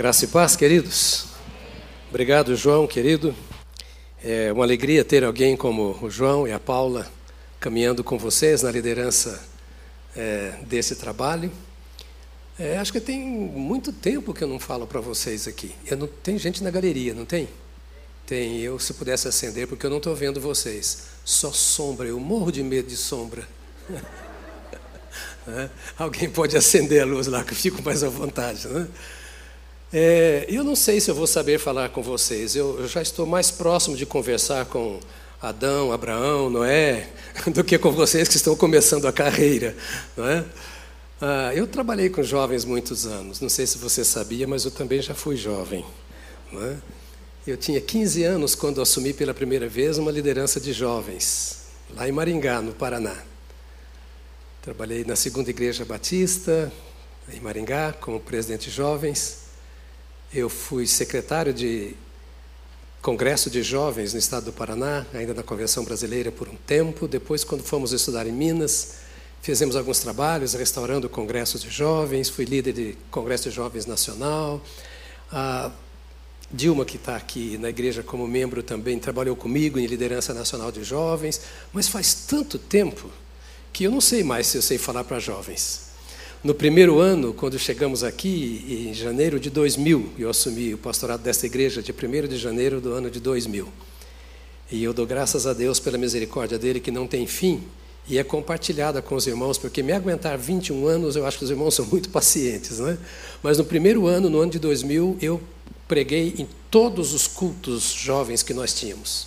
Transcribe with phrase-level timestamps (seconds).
[0.00, 1.26] Graça e paz, queridos.
[2.08, 3.34] Obrigado, João, querido.
[4.24, 7.06] É uma alegria ter alguém como o João e a Paula
[7.60, 9.46] caminhando com vocês na liderança
[10.16, 11.52] é, desse trabalho.
[12.58, 15.74] É, acho que tem muito tempo que eu não falo para vocês aqui.
[15.86, 17.46] Eu não, tem gente na galeria, não tem?
[18.24, 18.58] Tem.
[18.58, 21.08] Eu, se pudesse acender, porque eu não estou vendo vocês.
[21.26, 22.08] Só sombra.
[22.08, 23.46] Eu morro de medo de sombra.
[25.46, 28.66] é, alguém pode acender a luz lá, que eu fico mais à vontade.
[28.66, 28.88] Né?
[29.92, 32.54] É, eu não sei se eu vou saber falar com vocês.
[32.54, 35.00] Eu, eu, já estou mais próximo de conversar com
[35.42, 37.08] Adão, Abraão, Noé,
[37.52, 39.76] do que com vocês que estão começando a carreira.
[40.16, 40.44] Não é?
[41.20, 43.40] Ah, eu trabalhei com jovens muitos anos.
[43.40, 45.84] Não sei se você sabia, mas eu também já fui jovem.
[46.52, 46.76] Não é?
[47.46, 51.62] Eu tinha 15 anos quando assumi pela primeira vez uma liderança de jovens,
[51.96, 53.16] lá em Maringá, no Paraná.
[54.62, 56.70] Trabalhei na Segunda Igreja Batista,
[57.32, 59.39] em Maringá, como presidente de jovens.
[60.32, 61.92] Eu fui secretário de
[63.02, 67.08] Congresso de Jovens no estado do Paraná, ainda na Convenção Brasileira por um tempo.
[67.08, 68.92] Depois, quando fomos estudar em Minas,
[69.42, 72.28] fizemos alguns trabalhos restaurando congressos de jovens.
[72.28, 74.62] Fui líder de Congresso de Jovens Nacional.
[75.32, 75.72] A
[76.48, 80.84] Dilma, que está aqui na igreja como membro, também trabalhou comigo em liderança nacional de
[80.84, 81.40] jovens.
[81.72, 83.10] Mas faz tanto tempo
[83.72, 85.89] que eu não sei mais se eu sei falar para jovens.
[86.42, 91.44] No primeiro ano, quando chegamos aqui, em janeiro de 2000, eu assumi o pastorado desta
[91.44, 93.68] igreja de 1 de janeiro do ano de 2000.
[94.72, 97.62] E eu dou graças a Deus pela misericórdia dele que não tem fim
[98.08, 101.50] e é compartilhada com os irmãos, porque me aguentar 21 anos, eu acho que os
[101.50, 102.96] irmãos são muito pacientes, né?
[103.42, 105.42] Mas no primeiro ano, no ano de 2000, eu
[105.86, 109.26] preguei em todos os cultos jovens que nós tínhamos,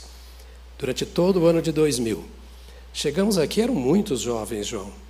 [0.80, 2.26] durante todo o ano de 2000.
[2.92, 5.03] Chegamos aqui, eram muitos jovens, João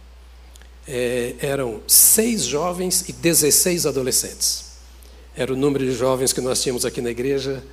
[0.88, 4.66] é, eram seis jovens e 16 adolescentes.
[5.36, 7.64] Era o número de jovens que nós tínhamos aqui na igreja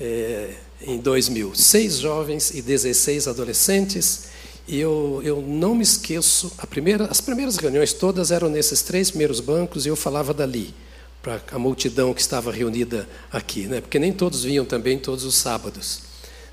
[0.00, 1.54] é, em 2000.
[1.54, 4.28] Seis jovens e 16 adolescentes.
[4.66, 9.40] E eu, eu não me esqueço, primeira, as primeiras reuniões todas eram nesses três primeiros
[9.40, 10.74] bancos e eu falava dali,
[11.22, 13.80] para a multidão que estava reunida aqui, né?
[13.80, 16.07] porque nem todos vinham também todos os sábados.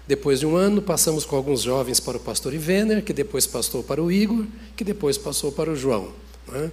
[0.07, 3.81] Depois de um ano, passamos com alguns jovens para o pastor Ivener, que depois passou
[3.81, 4.45] para o Igor,
[4.75, 6.13] que depois passou para o João.
[6.47, 6.71] Né?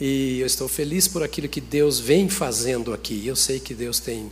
[0.00, 3.26] E eu estou feliz por aquilo que Deus vem fazendo aqui.
[3.26, 4.30] Eu sei que Deus tem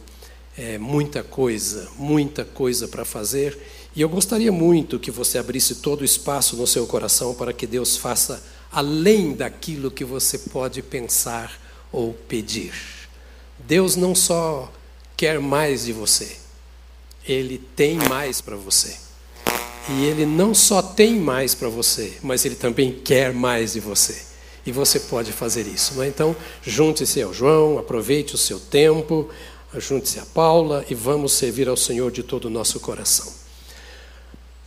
[0.56, 3.58] é, muita coisa, muita coisa para fazer.
[3.94, 7.66] E eu gostaria muito que você abrisse todo o espaço no seu coração para que
[7.66, 11.58] Deus faça além daquilo que você pode pensar
[11.90, 12.74] ou pedir.
[13.66, 14.70] Deus não só
[15.16, 16.36] quer mais de você,
[17.26, 18.96] ele tem mais para você.
[19.88, 24.20] E ele não só tem mais para você, mas ele também quer mais de você.
[24.64, 26.02] E você pode fazer isso.
[26.02, 26.08] É?
[26.08, 29.28] Então, junte-se ao João, aproveite o seu tempo,
[29.76, 33.32] junte-se a Paula e vamos servir ao Senhor de todo o nosso coração.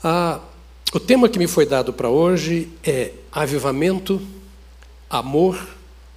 [0.01, 0.39] Ah,
[0.93, 4.21] o tema que me foi dado para hoje é avivamento,
[5.09, 5.59] amor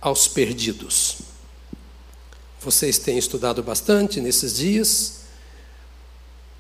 [0.00, 1.19] aos perdidos.
[2.60, 5.22] Vocês têm estudado bastante nesses dias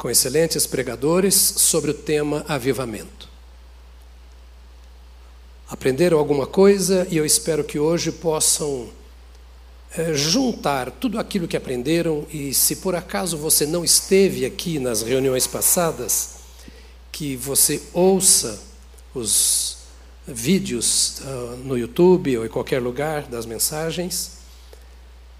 [0.02, 3.28] com excelentes pregadores sobre o tema avivamento.
[5.68, 8.88] Aprenderam alguma coisa e eu espero que hoje possam
[9.96, 15.02] é, juntar tudo aquilo que aprenderam e, se por acaso você não esteve aqui nas
[15.02, 16.30] reuniões passadas,
[17.12, 18.60] que você ouça
[19.14, 19.76] os
[20.26, 24.41] vídeos uh, no YouTube ou em qualquer lugar das mensagens,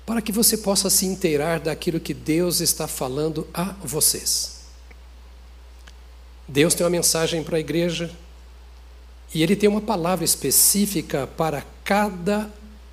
[0.05, 4.63] para que você possa se inteirar daquilo que Deus está falando a vocês.
[6.47, 8.11] Deus tem uma mensagem para a igreja
[9.33, 12.51] e Ele tem uma palavra específica para cada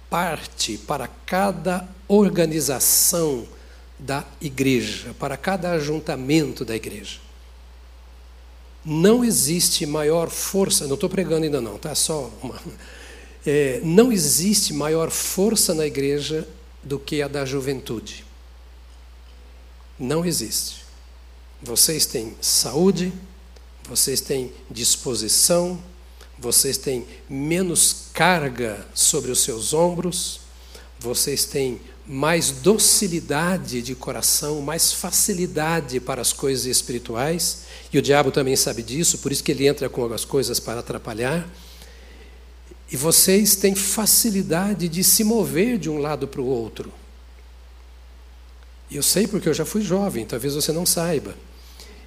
[0.09, 3.45] parte, para cada organização
[3.97, 7.19] da igreja, para cada ajuntamento da igreja.
[8.85, 11.93] Não existe maior força, não estou pregando ainda não, tá?
[11.93, 12.59] Só uma.
[13.45, 16.45] É, não existe maior força na igreja
[16.83, 18.25] do que a da juventude.
[19.97, 20.85] Não existe.
[21.61, 23.11] Vocês têm saúde,
[23.87, 25.81] vocês têm disposição,
[26.37, 30.39] vocês têm menos carga sobre os seus ombros,
[30.99, 38.31] vocês têm mais docilidade de coração, mais facilidade para as coisas espirituais, e o diabo
[38.31, 41.47] também sabe disso, por isso que ele entra com algumas coisas para atrapalhar.
[42.91, 46.91] E vocês têm facilidade de se mover de um lado para o outro.
[48.89, 51.35] E eu sei porque eu já fui jovem, talvez você não saiba.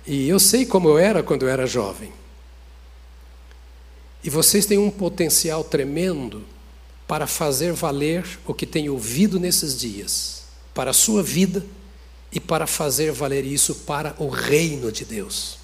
[0.05, 2.13] E eu sei como eu era quando eu era jovem.
[4.25, 6.45] E vocês têm um potencial tremendo
[7.07, 10.43] para fazer valer o que têm ouvido nesses dias.
[10.75, 11.65] para a sua vida
[12.33, 15.59] e para fazer valer isso para o reino de Deus.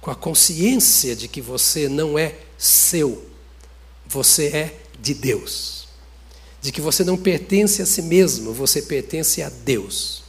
[0.00, 3.24] Com a consciência de que você não é seu,
[4.12, 5.88] você é de Deus.
[6.60, 10.22] De que você não pertence a si mesmo, você pertence a Deus.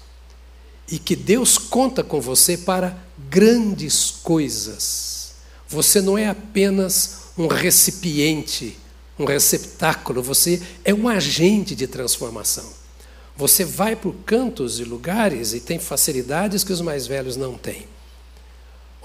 [0.90, 2.98] E que Deus conta com você para
[3.30, 5.34] grandes coisas.
[5.68, 8.78] Você não é apenas um recipiente,
[9.20, 12.72] um receptáculo, você é um agente de transformação.
[13.36, 17.88] Você vai por cantos e lugares e tem facilidades que os mais velhos não têm.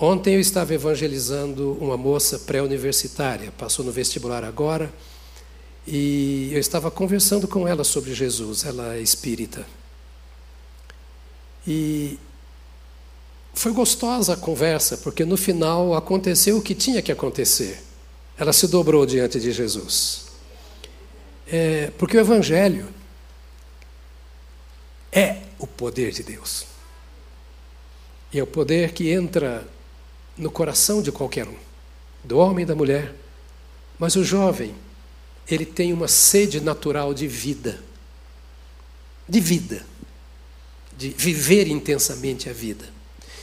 [0.01, 4.93] Ontem eu estava evangelizando uma moça pré-universitária, passou no vestibular agora,
[5.85, 9.67] e eu estava conversando com ela sobre Jesus, ela é espírita.
[11.67, 12.17] E
[13.55, 17.83] foi gostosa a conversa, porque no final aconteceu o que tinha que acontecer.
[18.39, 20.27] Ela se dobrou diante de Jesus.
[21.51, 22.87] É, porque o Evangelho
[25.11, 26.67] é o poder de Deus.
[28.33, 29.67] E é o poder que entra
[30.39, 31.57] no coração de qualquer um,
[32.23, 33.15] do homem e da mulher.
[33.99, 34.75] Mas o jovem,
[35.51, 37.81] ele tem uma sede natural de vida,
[39.29, 39.85] de vida,
[40.97, 42.97] de viver intensamente a vida.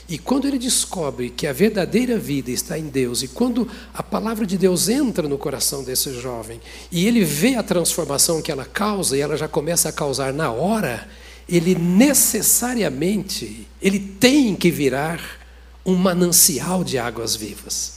[0.07, 4.45] E quando ele descobre que a verdadeira vida está em Deus, e quando a palavra
[4.45, 9.17] de Deus entra no coração desse jovem, e ele vê a transformação que ela causa,
[9.17, 11.09] e ela já começa a causar na hora,
[11.49, 15.44] ele necessariamente, ele tem que virar
[15.85, 17.95] um manancial de águas vivas.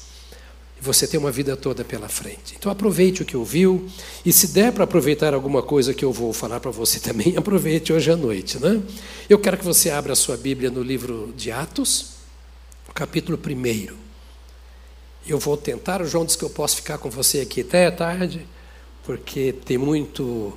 [0.81, 2.55] Você tem uma vida toda pela frente.
[2.57, 3.89] Então aproveite o que ouviu,
[4.25, 7.93] e se der para aproveitar alguma coisa que eu vou falar para você também, aproveite
[7.93, 8.59] hoje à noite.
[8.59, 8.81] Né?
[9.29, 12.19] Eu quero que você abra a sua Bíblia no livro de Atos,
[12.95, 13.97] capítulo 1.
[15.27, 18.47] Eu vou tentar, o João disse que eu posso ficar com você aqui até tarde,
[19.05, 20.57] porque tem muito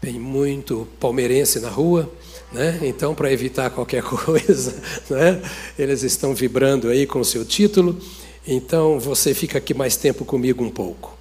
[0.00, 2.10] tem muito palmeirense na rua,
[2.52, 2.80] né?
[2.82, 4.74] então, para evitar qualquer coisa,
[5.10, 5.42] né?
[5.78, 8.00] eles estão vibrando aí com o seu título,
[8.46, 11.16] então você fica aqui mais tempo comigo um pouco.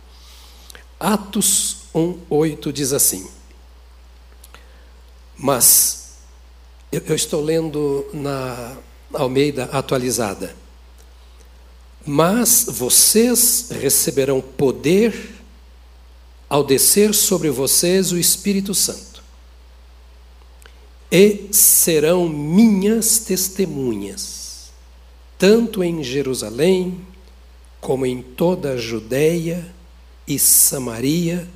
[1.00, 3.28] Atos 1,8 diz assim,
[5.36, 6.18] mas
[6.92, 8.78] eu, eu estou lendo na
[9.14, 10.56] Almeida atualizada.
[12.06, 15.39] Mas vocês receberão poder
[16.50, 19.24] ao descer sobre vocês o Espírito Santo.
[21.12, 24.72] E serão minhas testemunhas,
[25.38, 27.00] tanto em Jerusalém,
[27.80, 29.74] como em toda a Judéia
[30.28, 31.48] e Samaria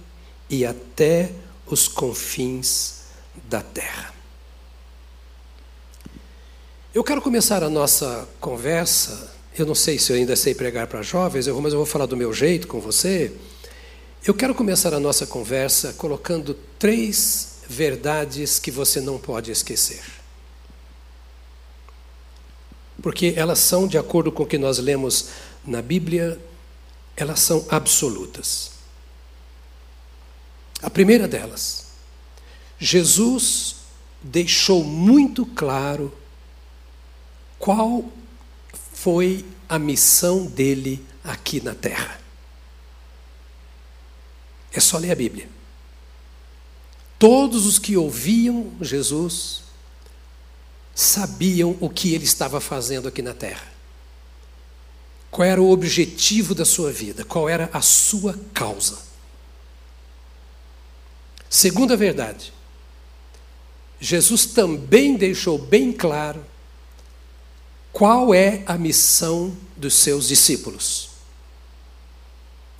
[0.49, 1.31] e até
[1.65, 3.01] os confins
[3.49, 4.13] da terra.
[6.93, 9.33] Eu quero começar a nossa conversa.
[9.57, 12.15] Eu não sei se eu ainda sei pregar para jovens, mas eu vou falar do
[12.15, 13.33] meu jeito com você
[14.25, 20.01] eu quero começar a nossa conversa colocando três verdades que você não pode esquecer.
[23.01, 25.27] Porque elas são, de acordo com o que nós lemos
[25.65, 26.39] na Bíblia,
[27.17, 28.71] elas são absolutas.
[30.81, 31.87] A primeira delas,
[32.79, 33.75] Jesus
[34.21, 36.13] deixou muito claro
[37.59, 38.05] qual
[38.93, 42.22] foi a missão dele aqui na terra.
[44.73, 45.47] É só ler a Bíblia.
[47.19, 49.63] Todos os que ouviam Jesus
[50.93, 53.71] sabiam o que ele estava fazendo aqui na terra.
[55.31, 57.23] Qual era o objetivo da sua vida?
[57.23, 58.99] Qual era a sua causa?
[61.49, 62.51] Segunda verdade,
[63.99, 66.43] Jesus também deixou bem claro
[67.91, 71.11] qual é a missão dos seus discípulos.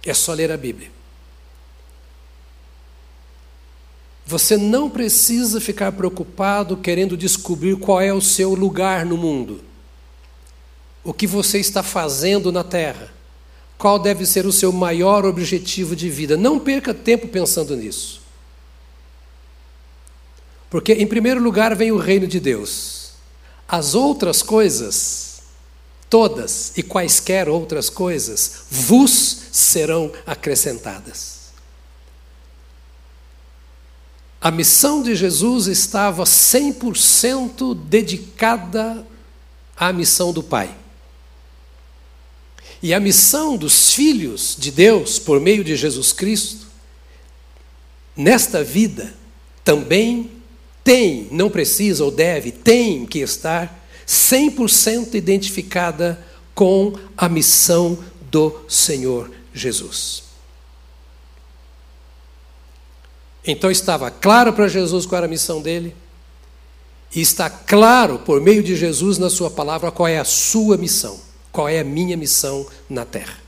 [0.06, 0.92] É só ler a Bíblia.
[4.26, 9.62] Você não precisa ficar preocupado querendo descobrir qual é o seu lugar no mundo,
[11.04, 13.14] o que você está fazendo na terra,
[13.78, 16.38] qual deve ser o seu maior objetivo de vida.
[16.38, 18.22] Não perca tempo pensando nisso.
[20.70, 23.12] Porque, em primeiro lugar, vem o reino de Deus.
[23.68, 25.42] As outras coisas,
[26.10, 31.33] todas e quaisquer outras coisas, vos serão acrescentadas.
[34.44, 39.08] A missão de Jesus estava 100% dedicada
[39.74, 40.76] à missão do Pai.
[42.82, 46.68] E a missão dos filhos de Deus, por meio de Jesus Cristo,
[48.18, 49.16] nesta vida,
[49.64, 50.30] também
[50.84, 56.22] tem, não precisa ou deve, tem que estar 100% identificada
[56.54, 57.98] com a missão
[58.30, 60.33] do Senhor Jesus.
[63.46, 65.96] Então estava claro para Jesus qual era a missão dele,
[67.16, 71.20] E está claro, por meio de Jesus na Sua palavra, qual é a sua missão,
[71.52, 73.44] qual é a minha missão na terra.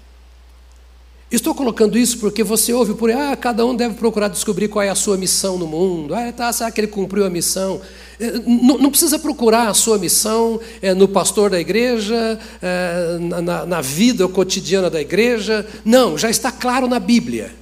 [1.31, 4.83] Estou colocando isso porque você ouve por aí, ah, cada um deve procurar descobrir qual
[4.83, 6.13] é a sua missão no mundo.
[6.13, 7.81] Ah, tá, será que ele cumpriu a missão?
[8.19, 13.65] É, não, não precisa procurar a sua missão é, no pastor da igreja, é, na,
[13.65, 15.67] na vida cotidiana da igreja.
[15.83, 17.55] Não, já está claro na Bíblia.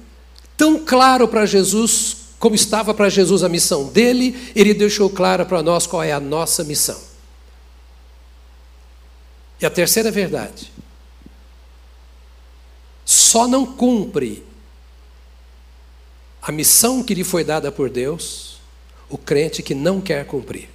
[0.56, 5.62] Tão claro para Jesus como estava para Jesus a missão dele, ele deixou clara para
[5.62, 7.00] nós qual é a nossa missão.
[9.58, 10.70] E a terceira verdade:
[13.02, 14.44] só não cumpre
[16.42, 18.58] a missão que lhe foi dada por Deus
[19.08, 20.68] o crente que não quer cumprir.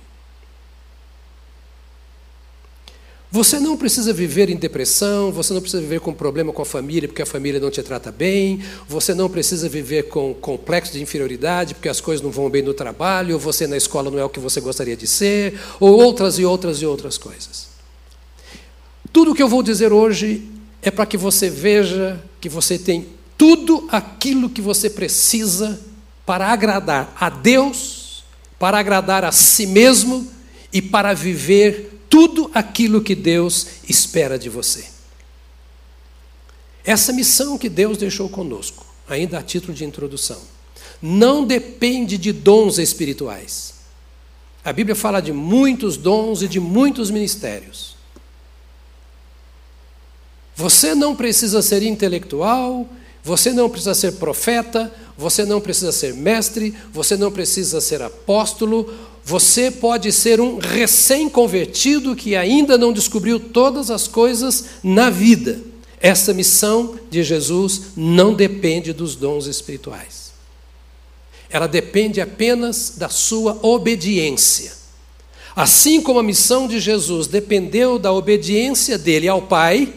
[3.32, 7.08] Você não precisa viver em depressão, você não precisa viver com problema com a família
[7.08, 11.76] porque a família não te trata bem, você não precisa viver com complexo de inferioridade
[11.76, 14.30] porque as coisas não vão bem no trabalho, ou você na escola não é o
[14.30, 17.68] que você gostaria de ser, ou outras e outras e outras coisas.
[19.14, 20.50] Tudo o que eu vou dizer hoje
[20.82, 25.80] é para que você veja que você tem tudo aquilo que você precisa
[26.26, 28.24] para agradar a Deus,
[28.58, 30.28] para agradar a si mesmo
[30.74, 34.86] e para viver tudo aquilo que Deus espera de você.
[36.84, 40.42] Essa missão que Deus deixou conosco, ainda a título de introdução,
[41.02, 43.76] não depende de dons espirituais.
[44.64, 47.96] A Bíblia fala de muitos dons e de muitos ministérios.
[50.56, 52.90] Você não precisa ser intelectual,
[53.24, 58.94] você não precisa ser profeta, você não precisa ser mestre, você não precisa ser apóstolo,
[59.30, 65.62] você pode ser um recém-convertido que ainda não descobriu todas as coisas na vida.
[66.00, 70.32] Essa missão de Jesus não depende dos dons espirituais.
[71.48, 74.74] Ela depende apenas da sua obediência.
[75.56, 79.94] Assim como a missão de Jesus dependeu da obediência dele ao Pai,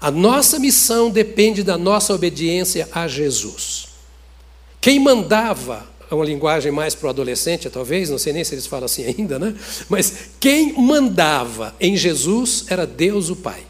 [0.00, 3.86] a nossa missão depende da nossa obediência a Jesus.
[4.80, 8.66] Quem mandava é uma linguagem mais para o adolescente, talvez, não sei nem se eles
[8.66, 9.54] falam assim ainda, né?
[9.88, 13.62] Mas quem mandava em Jesus era Deus o Pai.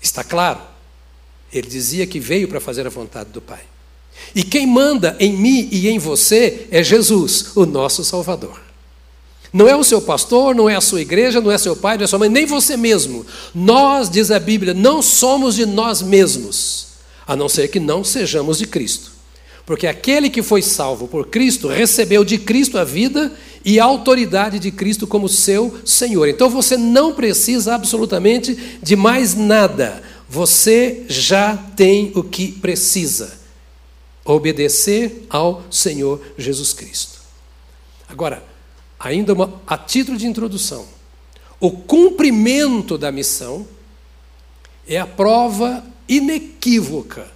[0.00, 0.60] Está claro?
[1.52, 3.62] Ele dizia que veio para fazer a vontade do Pai.
[4.34, 8.60] E quem manda em mim e em você é Jesus, o nosso Salvador.
[9.52, 12.04] Não é o seu pastor, não é a sua igreja, não é seu pai, não
[12.04, 13.24] é sua mãe, nem você mesmo.
[13.54, 16.88] Nós, diz a Bíblia, não somos de nós mesmos,
[17.26, 19.15] a não ser que não sejamos de Cristo.
[19.66, 23.32] Porque aquele que foi salvo por Cristo recebeu de Cristo a vida
[23.64, 26.28] e a autoridade de Cristo como seu Senhor.
[26.28, 30.04] Então você não precisa absolutamente de mais nada.
[30.28, 33.40] Você já tem o que precisa:
[34.24, 37.18] obedecer ao Senhor Jesus Cristo.
[38.08, 38.44] Agora,
[39.00, 40.86] ainda uma, a título de introdução,
[41.58, 43.66] o cumprimento da missão
[44.86, 47.34] é a prova inequívoca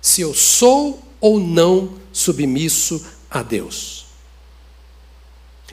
[0.00, 4.04] se eu sou ou não submisso a Deus.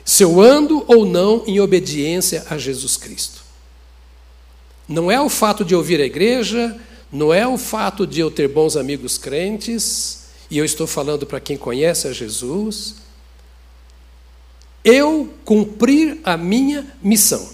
[0.04, 3.42] Se eu ando ou não em obediência a Jesus Cristo.
[4.88, 6.80] Não é o fato de ouvir a igreja,
[7.12, 11.38] não é o fato de eu ter bons amigos crentes, e eu estou falando para
[11.38, 12.96] quem conhece a Jesus.
[14.82, 17.48] Eu cumprir a minha missão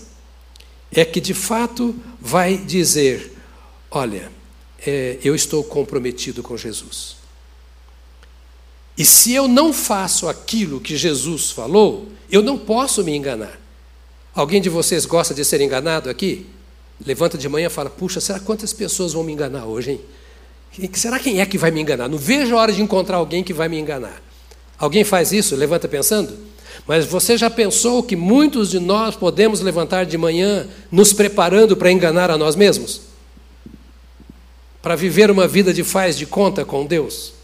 [0.93, 3.37] é que de fato vai dizer:
[3.91, 4.31] olha,
[4.87, 7.16] é, eu estou comprometido com Jesus.
[8.97, 13.61] E se eu não faço aquilo que Jesus falou, eu não posso me enganar.
[14.35, 16.47] Alguém de vocês gosta de ser enganado aqui?
[17.05, 20.91] Levanta de manhã e fala: Puxa, será quantas pessoas vão me enganar hoje, hein?
[20.93, 22.09] Será quem é que vai me enganar?
[22.09, 24.23] Não vejo a hora de encontrar alguém que vai me enganar.
[24.79, 25.57] Alguém faz isso?
[25.57, 26.37] Levanta pensando?
[26.87, 31.91] Mas você já pensou que muitos de nós podemos levantar de manhã nos preparando para
[31.91, 33.01] enganar a nós mesmos?
[34.83, 37.36] Para viver uma vida de faz de conta com Deus?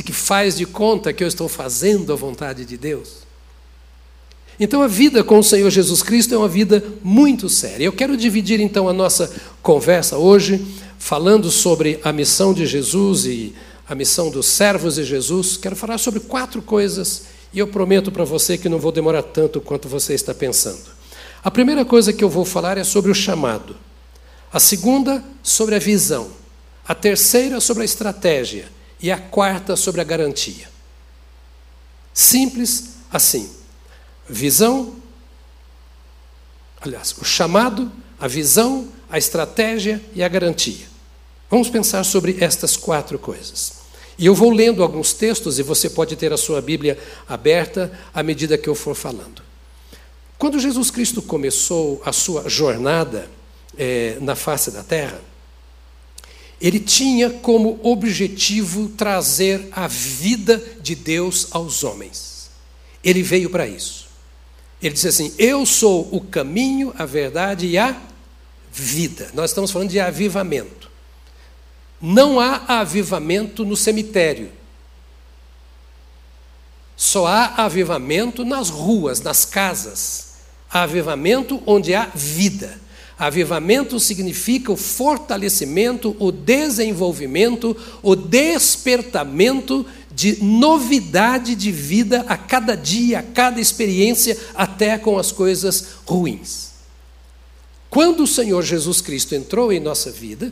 [0.00, 3.18] De que faz de conta que eu estou fazendo a vontade de Deus.
[4.58, 7.84] Então a vida com o Senhor Jesus Cristo é uma vida muito séria.
[7.84, 9.30] Eu quero dividir então a nossa
[9.62, 10.66] conversa hoje
[10.98, 13.54] falando sobre a missão de Jesus e
[13.86, 15.58] a missão dos servos de Jesus.
[15.58, 19.60] Quero falar sobre quatro coisas e eu prometo para você que não vou demorar tanto
[19.60, 20.80] quanto você está pensando.
[21.44, 23.76] A primeira coisa que eu vou falar é sobre o chamado.
[24.50, 26.28] A segunda, sobre a visão.
[26.88, 30.68] A terceira, sobre a estratégia e a quarta sobre a garantia.
[32.12, 33.50] Simples assim.
[34.28, 34.94] Visão,
[36.80, 40.86] aliás, o chamado, a visão, a estratégia e a garantia.
[41.50, 43.80] Vamos pensar sobre estas quatro coisas.
[44.16, 48.22] E eu vou lendo alguns textos e você pode ter a sua Bíblia aberta à
[48.22, 49.42] medida que eu for falando.
[50.38, 53.28] Quando Jesus Cristo começou a sua jornada
[53.76, 55.20] é, na face da terra,
[56.60, 62.50] ele tinha como objetivo trazer a vida de Deus aos homens.
[63.02, 64.08] Ele veio para isso.
[64.82, 67.98] Ele disse assim: Eu sou o caminho, a verdade e a
[68.70, 69.30] vida.
[69.32, 70.90] Nós estamos falando de avivamento.
[72.00, 74.50] Não há avivamento no cemitério.
[76.94, 80.34] Só há avivamento nas ruas, nas casas.
[80.70, 82.78] Há avivamento onde há vida.
[83.20, 93.18] Avivamento significa o fortalecimento, o desenvolvimento, o despertamento de novidade de vida a cada dia,
[93.18, 96.70] a cada experiência, até com as coisas ruins.
[97.90, 100.50] Quando o Senhor Jesus Cristo entrou em nossa vida,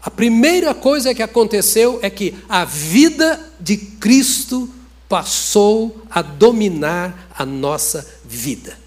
[0.00, 4.70] a primeira coisa que aconteceu é que a vida de Cristo
[5.06, 8.85] passou a dominar a nossa vida.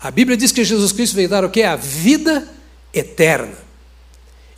[0.00, 1.62] A Bíblia diz que Jesus Cristo veio dar o que?
[1.62, 2.48] A vida
[2.92, 3.66] eterna.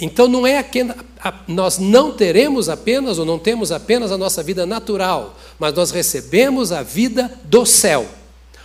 [0.00, 0.86] Então não é aqui,
[1.48, 6.70] nós não teremos apenas ou não temos apenas a nossa vida natural, mas nós recebemos
[6.70, 8.06] a vida do céu.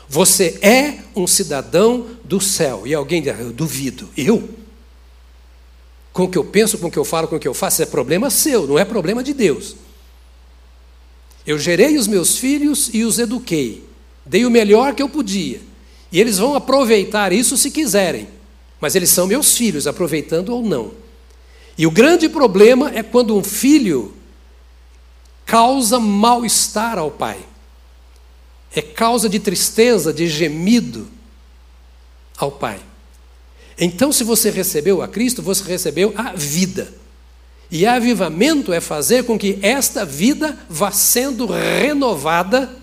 [0.07, 2.83] Você é um cidadão do céu.
[2.85, 4.09] E alguém diz, eu duvido.
[4.15, 4.47] Eu?
[6.11, 7.81] Com o que eu penso, com o que eu falo, com o que eu faço,
[7.81, 9.75] é problema seu, não é problema de Deus.
[11.47, 13.83] Eu gerei os meus filhos e os eduquei.
[14.23, 15.59] Dei o melhor que eu podia.
[16.13, 18.27] E eles vão aproveitar isso se quiserem.
[18.79, 20.91] Mas eles são meus filhos, aproveitando ou não.
[21.75, 24.13] E o grande problema é quando um filho
[25.43, 27.39] causa mal-estar ao pai.
[28.75, 31.07] É causa de tristeza, de gemido
[32.37, 32.79] ao pai.
[33.75, 36.93] Então, se você recebeu a Cristo, você recebeu a vida.
[37.71, 42.77] E avivamento é fazer com que esta vida vá sendo renovada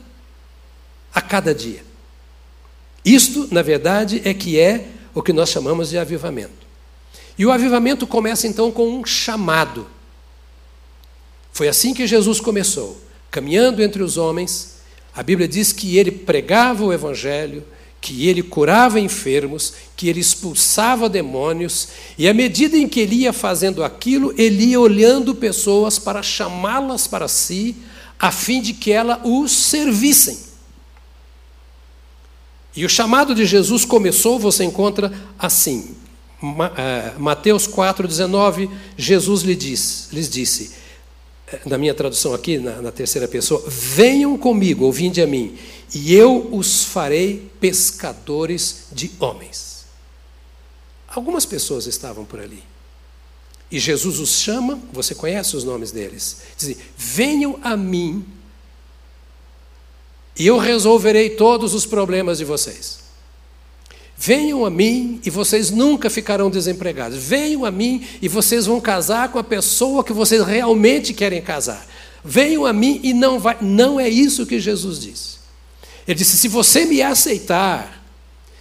[1.15, 1.90] a cada dia.
[3.05, 6.67] Isto, na verdade, é que é o que nós chamamos de avivamento.
[7.39, 9.87] E o avivamento começa então com um chamado.
[11.53, 14.77] Foi assim que Jesus começou, caminhando entre os homens.
[15.15, 17.65] A Bíblia diz que ele pregava o Evangelho,
[18.01, 23.33] que ele curava enfermos, que ele expulsava demônios, e à medida em que ele ia
[23.33, 27.77] fazendo aquilo, ele ia olhando pessoas para chamá-las para si,
[28.19, 30.50] a fim de que elas os servissem.
[32.75, 35.95] E o chamado de Jesus começou, você encontra assim.
[36.77, 40.71] É, Mateus 4,19, Jesus lhe diz, lhes disse,
[41.49, 45.57] é, na minha tradução aqui, na, na terceira pessoa, venham comigo, ou vinde a mim,
[45.95, 49.85] e eu os farei pescadores de homens.
[51.09, 52.63] Algumas pessoas estavam por ali.
[53.71, 56.39] E Jesus os chama, você conhece os nomes deles.
[56.57, 58.25] Diz: Venham a mim,
[60.41, 63.01] e eu resolverei todos os problemas de vocês.
[64.17, 67.19] Venham a mim e vocês nunca ficarão desempregados.
[67.19, 71.87] Venham a mim e vocês vão casar com a pessoa que vocês realmente querem casar.
[72.25, 73.59] Venham a mim e não vai.
[73.61, 75.37] Não é isso que Jesus disse.
[76.09, 78.03] Ele disse: se você me aceitar,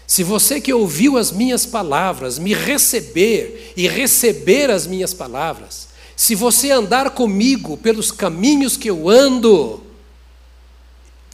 [0.05, 6.35] se você que ouviu as minhas palavras, me receber e receber as minhas palavras, se
[6.35, 9.81] você andar comigo pelos caminhos que eu ando,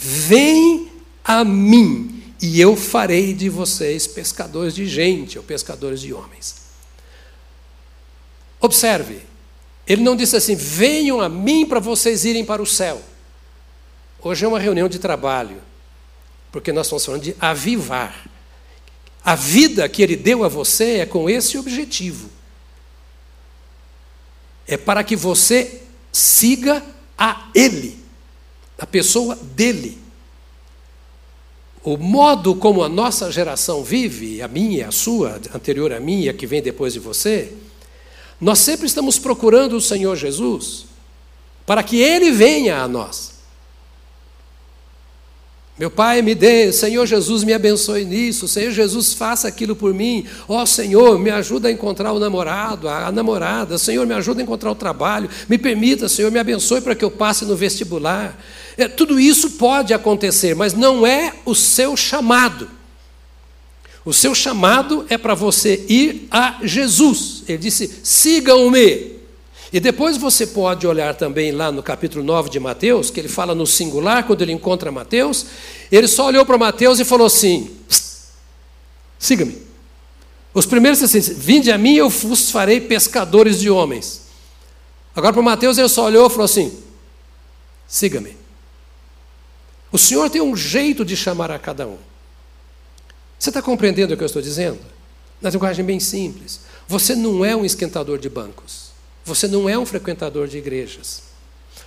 [0.08, 0.92] Vem
[1.24, 6.58] a mim, e eu farei de vocês pescadores de gente, ou pescadores de homens.
[8.62, 9.20] Observe,
[9.88, 13.02] ele não disse assim: venham a mim para vocês irem para o céu.
[14.22, 15.60] Hoje é uma reunião de trabalho,
[16.52, 18.30] porque nós estamos falando de avivar.
[19.24, 22.30] A vida que ele deu a você é com esse objetivo.
[24.68, 26.86] É para que você siga
[27.18, 28.05] a ele
[28.78, 29.98] a pessoa dele.
[31.84, 36.48] O modo como a nossa geração vive, a minha, a sua, anterior a minha, que
[36.48, 37.54] vem depois de você,
[38.42, 40.86] nós sempre estamos procurando o Senhor Jesus
[41.66, 43.35] para que Ele venha a nós.
[45.78, 50.26] Meu Pai, me dê, Senhor Jesus, me abençoe nisso, Senhor Jesus, faça aquilo por mim.
[50.48, 53.78] Ó oh, Senhor, me ajuda a encontrar o namorado, a namorada.
[53.78, 55.30] Senhor, me ajuda a encontrar o trabalho.
[55.50, 58.42] Me permita, Senhor, me abençoe para que eu passe no vestibular.
[58.78, 62.70] É, tudo isso pode acontecer, mas não é o seu chamado.
[64.06, 67.44] O seu chamado é para você ir a Jesus.
[67.50, 69.15] Ele disse: sigam-me.
[69.74, 73.56] E depois você pode olhar também lá no capítulo 9 de Mateus, que ele fala
[73.56, 75.46] no singular, quando ele encontra Mateus,
[75.92, 77.76] ele só olhou para Mateus e falou assim:
[79.18, 79.58] siga-me.
[80.54, 84.22] Os primeiros assim, vinde a mim, eu vos farei pescadores de homens.
[85.16, 86.78] Agora para Mateus ele só olhou e falou assim:
[87.88, 88.38] siga-me.
[89.92, 91.98] O Senhor tem um jeito de chamar a cada um.
[93.40, 94.80] Você está compreendendo o que eu estou dizendo?
[95.42, 96.62] Na linguagem bem simples.
[96.88, 98.85] Você não é um esquentador de bancos.
[99.26, 101.24] Você não é um frequentador de igrejas.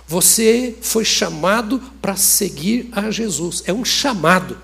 [0.05, 3.63] Você foi chamado para seguir a Jesus.
[3.65, 4.57] É um chamado.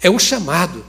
[0.00, 0.84] É um chamado.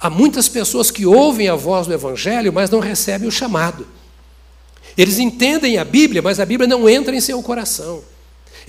[0.00, 3.86] Há muitas pessoas que ouvem a voz do Evangelho, mas não recebem o chamado.
[4.96, 8.02] Eles entendem a Bíblia, mas a Bíblia não entra em seu coração.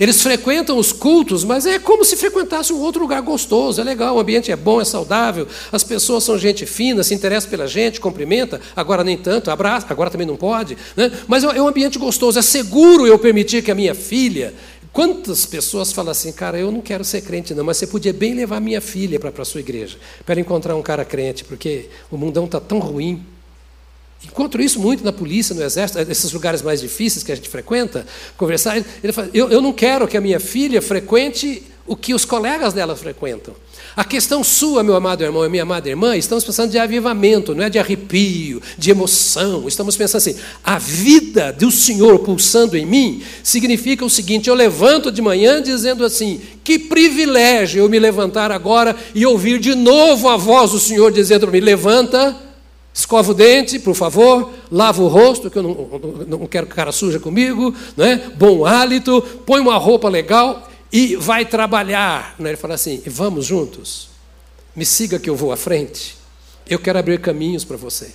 [0.00, 4.16] Eles frequentam os cultos, mas é como se frequentasse um outro lugar gostoso, é legal,
[4.16, 8.00] o ambiente é bom, é saudável, as pessoas são gente fina, se interessam pela gente,
[8.00, 11.12] cumprimenta, agora nem tanto, abraça, agora também não pode, né?
[11.28, 14.54] mas é um ambiente gostoso, é seguro eu permitir que a minha filha.
[14.90, 18.34] Quantas pessoas falam assim, cara, eu não quero ser crente, não, mas você podia bem
[18.34, 22.46] levar minha filha para a sua igreja, para encontrar um cara crente, porque o mundão
[22.46, 23.22] está tão ruim.
[24.24, 28.06] Encontro isso muito na polícia, no exército, esses lugares mais difíceis que a gente frequenta,
[28.36, 28.76] conversar.
[29.02, 32.72] Ele fala, eu, eu não quero que a minha filha frequente o que os colegas
[32.72, 33.52] dela frequentam.
[33.96, 37.64] A questão sua, meu amado irmão e minha amada irmã, estamos pensando de avivamento, não
[37.64, 39.66] é de arrepio, de emoção.
[39.66, 45.10] Estamos pensando assim: a vida do Senhor pulsando em mim significa o seguinte: eu levanto
[45.10, 50.36] de manhã dizendo assim, que privilégio eu me levantar agora e ouvir de novo a
[50.36, 52.49] voz do Senhor dizendo para mim: levanta
[52.92, 56.76] Escova o dente, por favor, lava o rosto, que eu não, não quero que o
[56.76, 58.32] cara suja comigo, né?
[58.36, 62.34] bom hálito, põe uma roupa legal e vai trabalhar.
[62.38, 62.50] Né?
[62.50, 64.08] Ele fala assim: vamos juntos,
[64.74, 66.16] me siga que eu vou à frente,
[66.68, 68.12] eu quero abrir caminhos para você.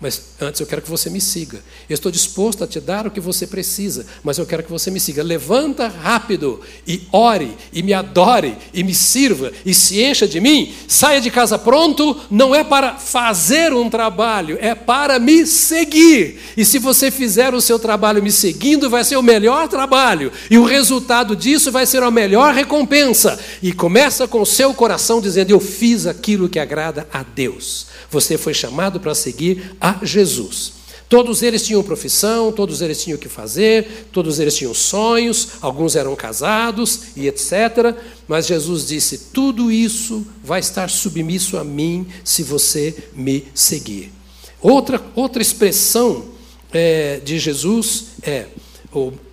[0.00, 1.58] Mas antes eu quero que você me siga.
[1.90, 4.92] Eu estou disposto a te dar o que você precisa, mas eu quero que você
[4.92, 5.24] me siga.
[5.24, 10.72] Levanta rápido e ore, e me adore, e me sirva, e se encha de mim.
[10.86, 16.38] Saia de casa pronto, não é para fazer um trabalho, é para me seguir.
[16.56, 20.56] E se você fizer o seu trabalho me seguindo, vai ser o melhor trabalho, e
[20.58, 23.36] o resultado disso vai ser a melhor recompensa.
[23.60, 27.88] E começa com o seu coração dizendo: Eu fiz aquilo que agrada a Deus.
[28.10, 30.78] Você foi chamado para seguir a Jesus.
[31.08, 35.96] Todos eles tinham profissão, todos eles tinham o que fazer, todos eles tinham sonhos, alguns
[35.96, 37.96] eram casados e etc.
[38.26, 44.12] Mas Jesus disse: tudo isso vai estar submisso a mim se você me seguir.
[44.60, 46.26] Outra, outra expressão
[46.72, 48.46] é, de Jesus é: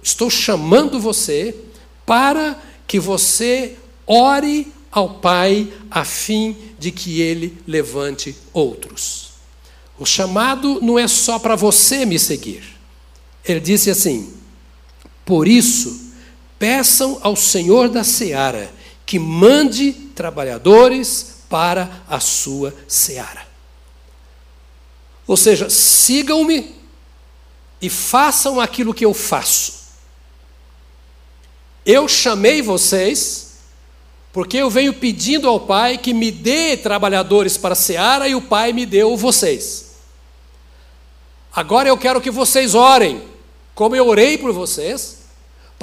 [0.01, 1.53] estou chamando você
[2.05, 3.75] para que você
[4.07, 9.24] ore ao Pai a fim de que ele levante outros.
[9.97, 12.63] O chamado não é só para você me seguir.
[13.43, 14.33] Ele disse assim:
[15.23, 16.11] Por isso,
[16.59, 18.71] peçam ao Senhor da seara
[19.05, 23.47] que mande trabalhadores para a sua seara.
[25.27, 26.75] Ou seja, sigam-me
[27.81, 29.85] e façam aquilo que eu faço.
[31.85, 33.45] Eu chamei vocês
[34.33, 38.41] porque eu venho pedindo ao Pai que me dê trabalhadores para a seara e o
[38.41, 39.84] Pai me deu vocês.
[41.55, 43.23] Agora eu quero que vocês orem,
[43.73, 45.24] como eu orei por vocês,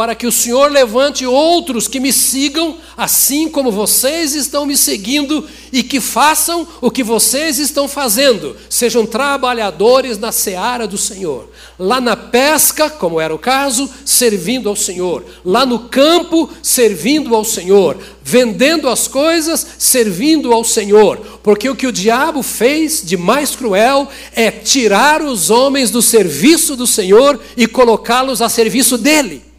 [0.02, 5.48] para que o Senhor levante outros que me sigam, assim como vocês estão me seguindo,
[5.72, 11.48] e que façam o que vocês estão fazendo, sejam trabalhadores na seara do Senhor.
[11.78, 15.24] Lá na pesca, como era o caso, servindo ao Senhor.
[15.44, 17.96] Lá no campo, servindo ao Senhor.
[18.24, 21.18] Vendendo as coisas, servindo ao Senhor.
[21.44, 26.74] Porque o que o diabo fez de mais cruel é tirar os homens do serviço
[26.74, 29.51] do Senhor e colocá-los a serviço dele.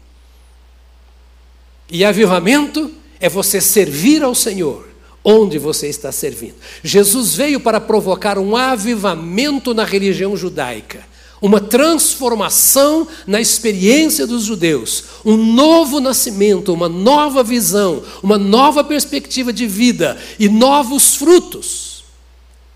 [1.90, 4.94] E avivamento é você servir ao Senhor
[5.24, 6.54] onde você está servindo.
[6.82, 11.02] Jesus veio para provocar um avivamento na religião judaica,
[11.40, 19.52] uma transformação na experiência dos judeus, um novo nascimento, uma nova visão, uma nova perspectiva
[19.52, 22.04] de vida e novos frutos.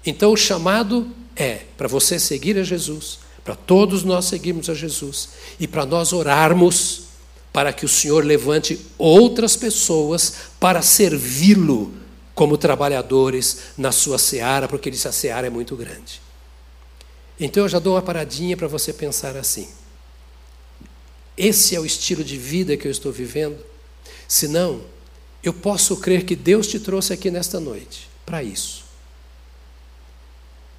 [0.05, 5.29] Então o chamado é para você seguir a Jesus, para todos nós seguirmos a Jesus
[5.61, 7.08] e para nós orarmos
[7.59, 11.93] para que o Senhor levante outras pessoas para servi-lo
[12.33, 16.23] como trabalhadores na sua seara, porque ele disse a seara é muito grande.
[17.41, 19.69] Então eu já dou uma paradinha para você pensar assim.
[21.37, 23.59] Esse é o estilo de vida que eu estou vivendo?
[24.29, 24.81] Se não,
[25.43, 28.85] eu posso crer que Deus te trouxe aqui nesta noite para isso.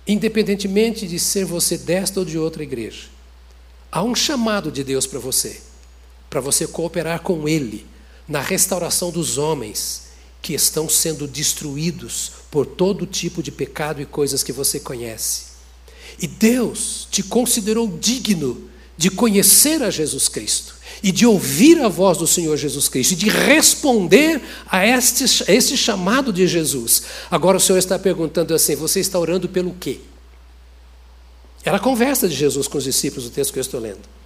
[0.07, 3.07] Independentemente de ser você desta ou de outra igreja,
[3.91, 5.67] há um chamado de Deus para você
[6.29, 7.85] para você cooperar com Ele
[8.27, 10.09] na restauração dos homens
[10.41, 15.49] que estão sendo destruídos por todo tipo de pecado e coisas que você conhece.
[16.19, 22.17] E Deus te considerou digno de conhecer a Jesus Cristo e de ouvir a voz
[22.17, 27.03] do Senhor Jesus Cristo e de responder a este, a este chamado de Jesus.
[27.31, 30.01] Agora o Senhor está perguntando assim: você está orando pelo quê?
[31.63, 34.18] Era a conversa de Jesus com os discípulos, o texto que eu estou lendo.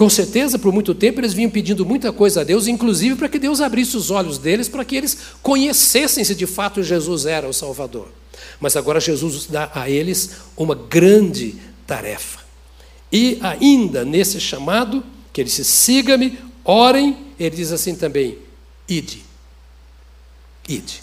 [0.00, 3.38] Com certeza, por muito tempo, eles vinham pedindo muita coisa a Deus, inclusive para que
[3.38, 7.52] Deus abrisse os olhos deles, para que eles conhecessem se de fato Jesus era o
[7.52, 8.08] Salvador.
[8.58, 12.40] Mas agora Jesus dá a eles uma grande tarefa.
[13.12, 18.38] E ainda nesse chamado, que ele disse: siga-me, orem, ele diz assim também:
[18.88, 19.22] ide.
[20.66, 21.02] Ide.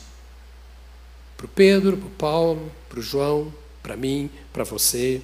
[1.38, 5.22] Para o Pedro, para o Paulo, para o João, para mim, para você,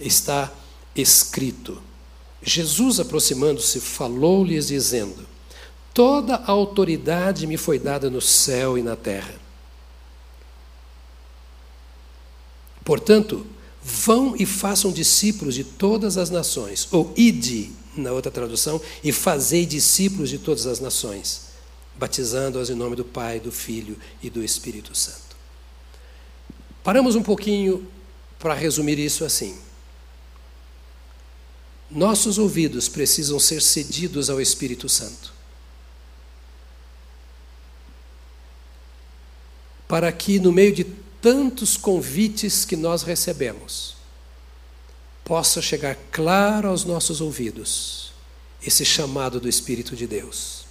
[0.00, 0.50] está
[0.96, 1.91] escrito.
[2.42, 5.26] Jesus, aproximando-se, falou-lhes, dizendo:
[5.94, 9.34] Toda a autoridade me foi dada no céu e na terra.
[12.84, 13.46] Portanto,
[13.82, 19.66] vão e façam discípulos de todas as nações, ou ide, na outra tradução, e fazei
[19.66, 21.42] discípulos de todas as nações,
[21.96, 25.36] batizando-os em nome do Pai, do Filho e do Espírito Santo.
[26.82, 27.86] Paramos um pouquinho
[28.38, 29.56] para resumir isso assim.
[31.94, 35.32] Nossos ouvidos precisam ser cedidos ao Espírito Santo.
[39.86, 40.84] Para que, no meio de
[41.20, 43.94] tantos convites que nós recebemos,
[45.22, 48.12] possa chegar claro aos nossos ouvidos
[48.64, 50.64] esse chamado do Espírito de Deus.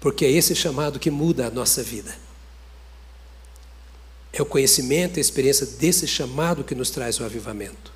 [0.00, 2.25] Porque é esse chamado que muda a nossa vida.
[4.36, 7.90] É o conhecimento e a experiência desse chamado que nos traz o avivamento.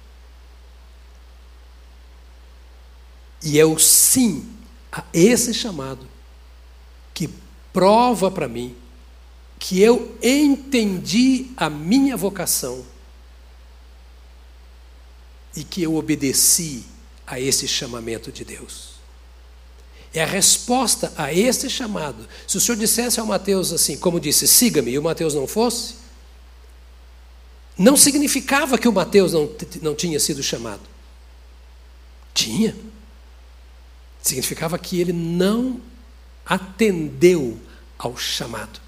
[3.42, 4.48] E é o sim
[4.90, 6.08] a esse chamado
[7.12, 7.28] que
[7.74, 8.74] prova para mim
[9.58, 12.86] que eu entendi a minha vocação
[15.54, 16.84] e que eu obedeci
[17.26, 18.92] a esse chamamento de Deus.
[20.14, 22.26] É a resposta a esse chamado.
[22.48, 25.99] Se o Senhor dissesse ao Mateus assim, como disse, siga-me, e o Mateus não fosse,
[27.80, 29.48] não significava que o Mateus não,
[29.80, 30.82] não tinha sido chamado.
[32.34, 32.76] Tinha.
[34.20, 35.80] Significava que ele não
[36.44, 37.56] atendeu
[37.98, 38.78] ao chamado.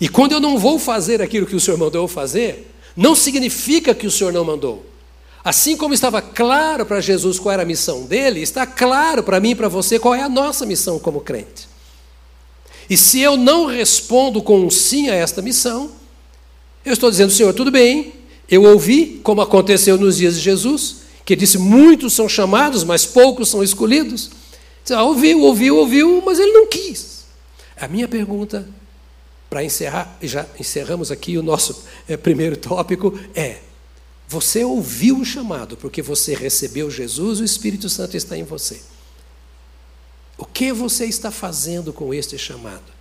[0.00, 3.94] E quando eu não vou fazer aquilo que o Senhor mandou eu fazer, não significa
[3.94, 4.84] que o Senhor não mandou.
[5.44, 9.50] Assim como estava claro para Jesus qual era a missão dele, está claro para mim
[9.50, 11.68] e para você qual é a nossa missão como crente.
[12.90, 16.02] E se eu não respondo com um sim a esta missão,
[16.84, 18.12] eu estou dizendo, Senhor, tudo bem,
[18.48, 23.48] eu ouvi, como aconteceu nos dias de Jesus, que disse: muitos são chamados, mas poucos
[23.48, 24.30] são escolhidos.
[24.84, 27.24] Você ouviu, ouviu, ouviu, mas ele não quis.
[27.76, 28.68] A minha pergunta,
[29.48, 33.60] para encerrar, já encerramos aqui o nosso é, primeiro tópico, é:
[34.28, 38.80] você ouviu o chamado porque você recebeu Jesus, o Espírito Santo está em você.
[40.36, 42.92] O que você está fazendo com este chamado?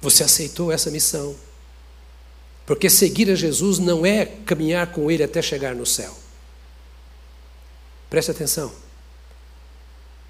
[0.00, 1.36] Você aceitou essa missão?
[2.70, 6.16] Porque seguir a Jesus não é caminhar com Ele até chegar no céu.
[8.08, 8.72] Preste atenção.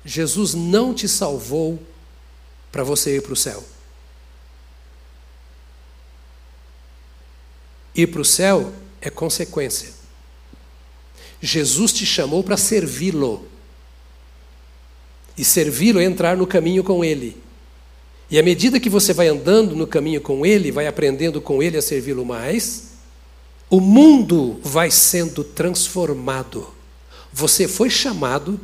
[0.07, 1.79] Jesus não te salvou
[2.73, 3.63] para você ir para o céu.
[7.95, 8.73] Ir para o céu
[9.03, 9.91] é consequência.
[11.43, 13.47] Jesus te chamou para servi-lo.
[15.37, 17.37] E servi-lo é entrar no caminho com Ele.
[18.31, 21.77] E à medida que você vai andando no caminho com Ele, vai aprendendo com Ele
[21.77, 22.91] a servi-lo mais,
[23.69, 26.69] o mundo vai sendo transformado.
[27.33, 28.61] Você foi chamado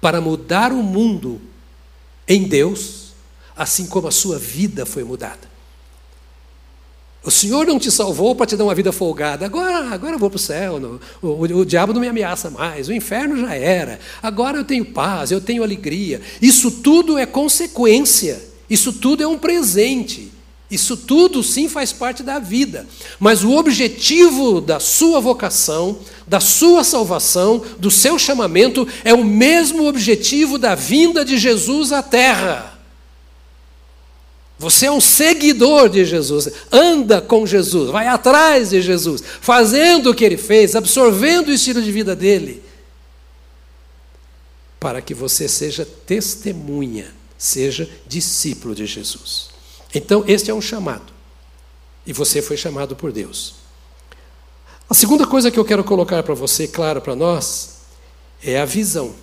[0.00, 1.40] para mudar o mundo
[2.26, 3.14] em Deus,
[3.56, 5.48] assim como a sua vida foi mudada.
[7.24, 9.44] O Senhor não te salvou para te dar uma vida folgada.
[9.44, 11.00] Agora, agora eu vou para o céu.
[11.20, 12.88] O, o, o diabo não me ameaça mais.
[12.88, 13.98] O inferno já era.
[14.22, 16.22] Agora eu tenho paz, eu tenho alegria.
[16.40, 20.32] Isso tudo é consequência isso tudo é um presente.
[20.70, 22.86] Isso tudo sim faz parte da vida.
[23.18, 29.86] Mas o objetivo da sua vocação, da sua salvação, do seu chamamento, é o mesmo
[29.86, 32.78] objetivo da vinda de Jesus à terra.
[34.58, 40.14] Você é um seguidor de Jesus, anda com Jesus, vai atrás de Jesus, fazendo o
[40.14, 42.60] que ele fez, absorvendo o estilo de vida dele,
[44.80, 49.50] para que você seja testemunha seja discípulo de Jesus.
[49.94, 51.12] Então, este é um chamado.
[52.04, 53.54] E você foi chamado por Deus.
[54.90, 57.78] A segunda coisa que eu quero colocar para você, claro para nós,
[58.42, 59.14] é a visão.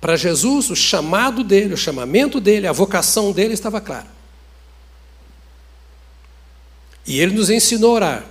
[0.00, 4.14] Para Jesus, o chamado dele, o chamamento dele, a vocação dele estava clara.
[7.04, 8.26] E ele nos ensinou a orar: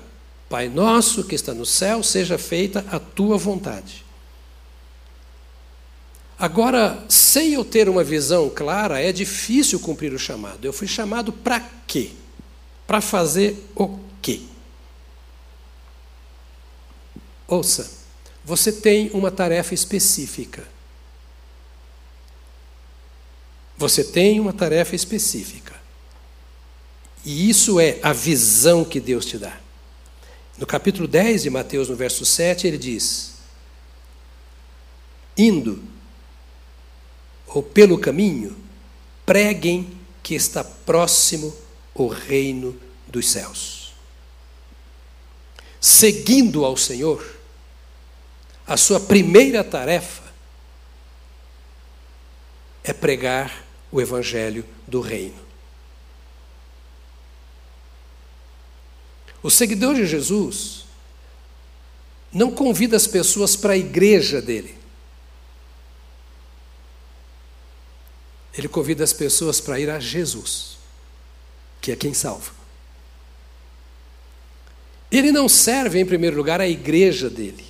[0.48, 4.05] Pai nosso que está no céu, seja feita a tua vontade.
[6.38, 10.66] Agora, sem eu ter uma visão clara, é difícil cumprir o chamado.
[10.66, 12.12] Eu fui chamado para quê?
[12.86, 14.42] Para fazer o quê?
[17.48, 17.90] Ouça,
[18.44, 20.68] você tem uma tarefa específica.
[23.78, 25.74] Você tem uma tarefa específica.
[27.24, 29.58] E isso é a visão que Deus te dá.
[30.58, 33.34] No capítulo 10 de Mateus, no verso 7, ele diz:
[35.38, 35.95] Indo
[37.56, 38.54] ou pelo caminho,
[39.26, 41.56] preguem que está próximo
[41.94, 43.94] o reino dos céus.
[45.80, 47.26] Seguindo ao Senhor,
[48.68, 50.24] a sua primeira tarefa
[52.84, 55.40] é pregar o evangelho do reino.
[59.42, 60.84] O seguidor de Jesus
[62.34, 64.75] não convida as pessoas para a igreja dele.
[68.58, 70.78] Ele convida as pessoas para ir a Jesus,
[71.82, 72.52] que é quem salva.
[75.12, 77.66] Ele não serve, em primeiro lugar, à igreja dele,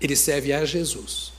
[0.00, 1.32] ele serve a Jesus.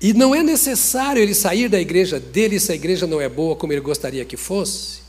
[0.00, 3.56] E não é necessário ele sair da igreja dele se a igreja não é boa
[3.56, 5.00] como ele gostaria que fosse,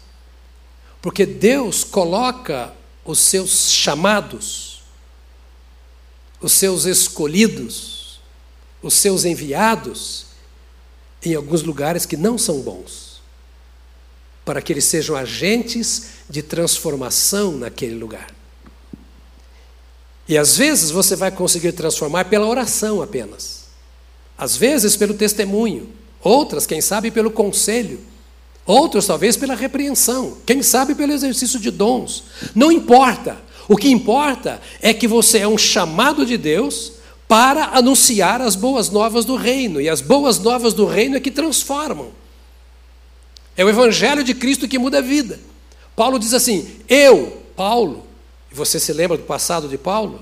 [1.02, 2.74] porque Deus coloca
[3.06, 4.84] os seus chamados,
[6.42, 8.20] os seus escolhidos,
[8.82, 10.29] os seus enviados
[11.24, 13.22] em alguns lugares que não são bons,
[14.46, 18.34] para que eles sejam agentes de transformação naquele lugar.
[20.28, 23.66] E às vezes você vai conseguir transformar pela oração apenas,
[24.38, 28.00] às vezes pelo testemunho, outras, quem sabe, pelo conselho,
[28.66, 32.26] outros, talvez, pela repreensão, quem sabe, pelo exercício de dons.
[32.54, 33.38] Não importa.
[33.68, 36.94] O que importa é que você é um chamado de Deus
[37.30, 39.80] para anunciar as boas novas do reino.
[39.80, 42.10] E as boas novas do reino é que transformam.
[43.56, 45.40] É o evangelho de Cristo que muda a vida.
[45.96, 48.04] Paulo diz assim: Eu, Paulo,
[48.52, 50.22] e você se lembra do passado de Paulo?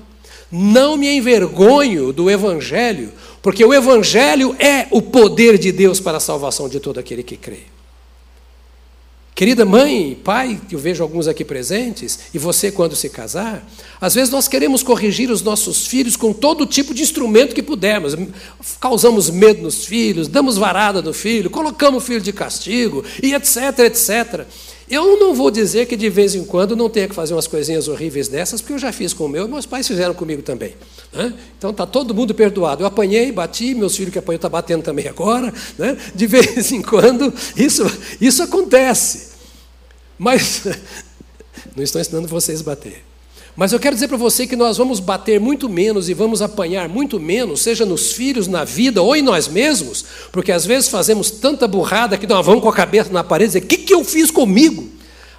[0.52, 6.20] Não me envergonho do evangelho, porque o evangelho é o poder de Deus para a
[6.20, 7.77] salvação de todo aquele que crê.
[9.38, 13.64] Querida mãe, pai, que eu vejo alguns aqui presentes, e você quando se casar,
[14.00, 18.16] às vezes nós queremos corrigir os nossos filhos com todo tipo de instrumento que pudermos.
[18.80, 23.78] Causamos medo nos filhos, damos varada no filho, colocamos o filho de castigo, e etc,
[23.86, 24.44] etc.
[24.90, 27.86] Eu não vou dizer que de vez em quando não tenha que fazer umas coisinhas
[27.86, 30.74] horríveis dessas, porque eu já fiz com o meu e meus pais fizeram comigo também.
[31.12, 31.32] Né?
[31.56, 32.82] Então está todo mundo perdoado.
[32.82, 35.54] Eu apanhei, bati, meus filhos que apanhou estão tá batendo também agora.
[35.78, 35.96] Né?
[36.12, 37.84] De vez em quando isso,
[38.20, 39.27] isso acontece.
[40.18, 40.64] Mas
[41.76, 43.04] não estou ensinando vocês a bater.
[43.58, 46.88] Mas eu quero dizer para você que nós vamos bater muito menos e vamos apanhar
[46.88, 51.28] muito menos, seja nos filhos, na vida ou em nós mesmos, porque às vezes fazemos
[51.28, 53.92] tanta burrada que nós vamos com a cabeça na parede e dizer: o que, que
[53.92, 54.88] eu fiz comigo?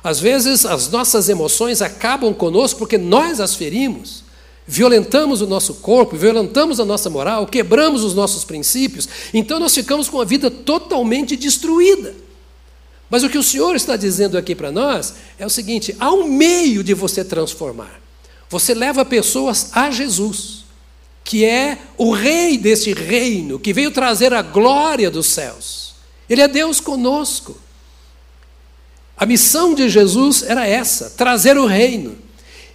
[0.04, 4.26] Às vezes as nossas emoções acabam conosco porque nós as ferimos,
[4.68, 10.10] violentamos o nosso corpo, violentamos a nossa moral, quebramos os nossos princípios, então nós ficamos
[10.10, 12.14] com a vida totalmente destruída.
[13.10, 16.26] Mas o que o Senhor está dizendo aqui para nós é o seguinte: há um
[16.26, 18.00] meio de você transformar.
[18.50, 20.66] Você leva pessoas a Jesus,
[21.24, 25.94] que é o rei deste reino, que veio trazer a glória dos céus.
[26.30, 27.58] Ele é Deus conosco.
[29.18, 32.18] A missão de Jesus era essa: trazer o reino.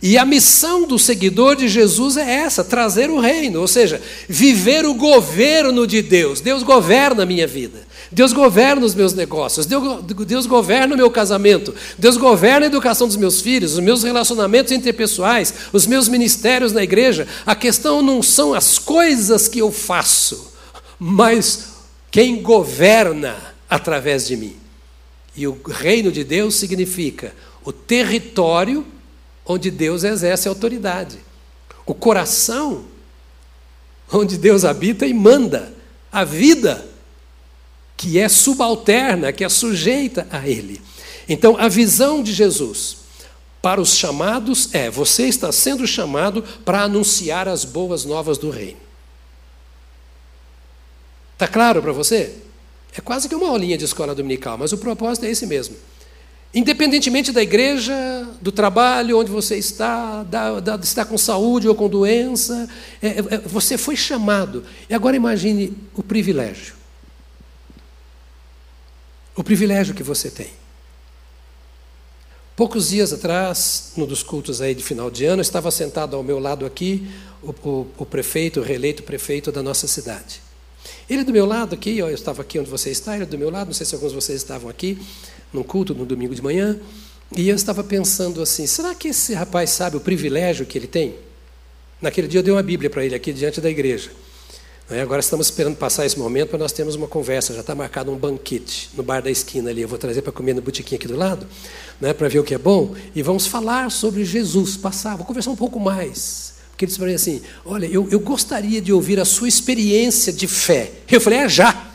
[0.02, 4.84] E a missão do seguidor de Jesus é essa: trazer o reino, ou seja, viver
[4.84, 6.40] o governo de Deus.
[6.40, 7.86] Deus governa a minha vida.
[8.14, 13.16] Deus governa os meus negócios, Deus, governa o meu casamento, Deus governa a educação dos
[13.16, 17.26] meus filhos, os meus relacionamentos interpessoais, os meus ministérios na igreja.
[17.44, 20.52] A questão não são as coisas que eu faço,
[20.96, 21.72] mas
[22.08, 23.36] quem governa
[23.68, 24.56] através de mim.
[25.34, 27.34] E o reino de Deus significa
[27.64, 28.86] o território
[29.44, 31.18] onde Deus exerce autoridade,
[31.84, 32.84] o coração
[34.12, 35.74] onde Deus habita e manda,
[36.12, 36.93] a vida
[37.96, 40.80] que é subalterna, que é sujeita a Ele.
[41.28, 42.98] Então, a visão de Jesus
[43.62, 48.84] para os chamados é: você está sendo chamado para anunciar as boas novas do Reino.
[51.32, 52.34] Está claro para você?
[52.96, 55.76] É quase que uma aulinha de escola dominical, mas o propósito é esse mesmo.
[56.54, 57.92] Independentemente da igreja,
[58.40, 62.68] do trabalho, onde você está, da, da, está com saúde ou com doença,
[63.02, 64.62] é, é, você foi chamado.
[64.88, 66.83] E agora imagine o privilégio
[69.36, 70.48] o privilégio que você tem.
[72.56, 76.38] Poucos dias atrás, num dos cultos aí de final de ano, estava sentado ao meu
[76.38, 77.08] lado aqui
[77.42, 80.40] o, o, o prefeito, o reeleito prefeito da nossa cidade.
[81.10, 83.68] Ele do meu lado aqui, eu estava aqui onde você está, ele do meu lado,
[83.68, 84.98] não sei se alguns de vocês estavam aqui,
[85.52, 86.78] num culto no domingo de manhã,
[87.36, 91.16] e eu estava pensando assim: será que esse rapaz sabe o privilégio que ele tem?
[92.00, 94.10] Naquele dia eu dei uma Bíblia para ele aqui diante da igreja.
[94.88, 95.00] Né?
[95.00, 97.54] Agora estamos esperando passar esse momento para nós termos uma conversa.
[97.54, 99.82] Já está marcado um banquete no bar da esquina ali.
[99.82, 101.46] Eu vou trazer para comer no botiquinho aqui do lado,
[102.00, 102.94] né, para ver o que é bom.
[103.14, 104.76] E vamos falar sobre Jesus.
[104.76, 106.54] Passar, vou conversar um pouco mais.
[106.70, 110.32] Porque ele disse para mim assim: Olha, eu, eu gostaria de ouvir a sua experiência
[110.32, 110.90] de fé.
[111.10, 111.90] Eu falei: É já.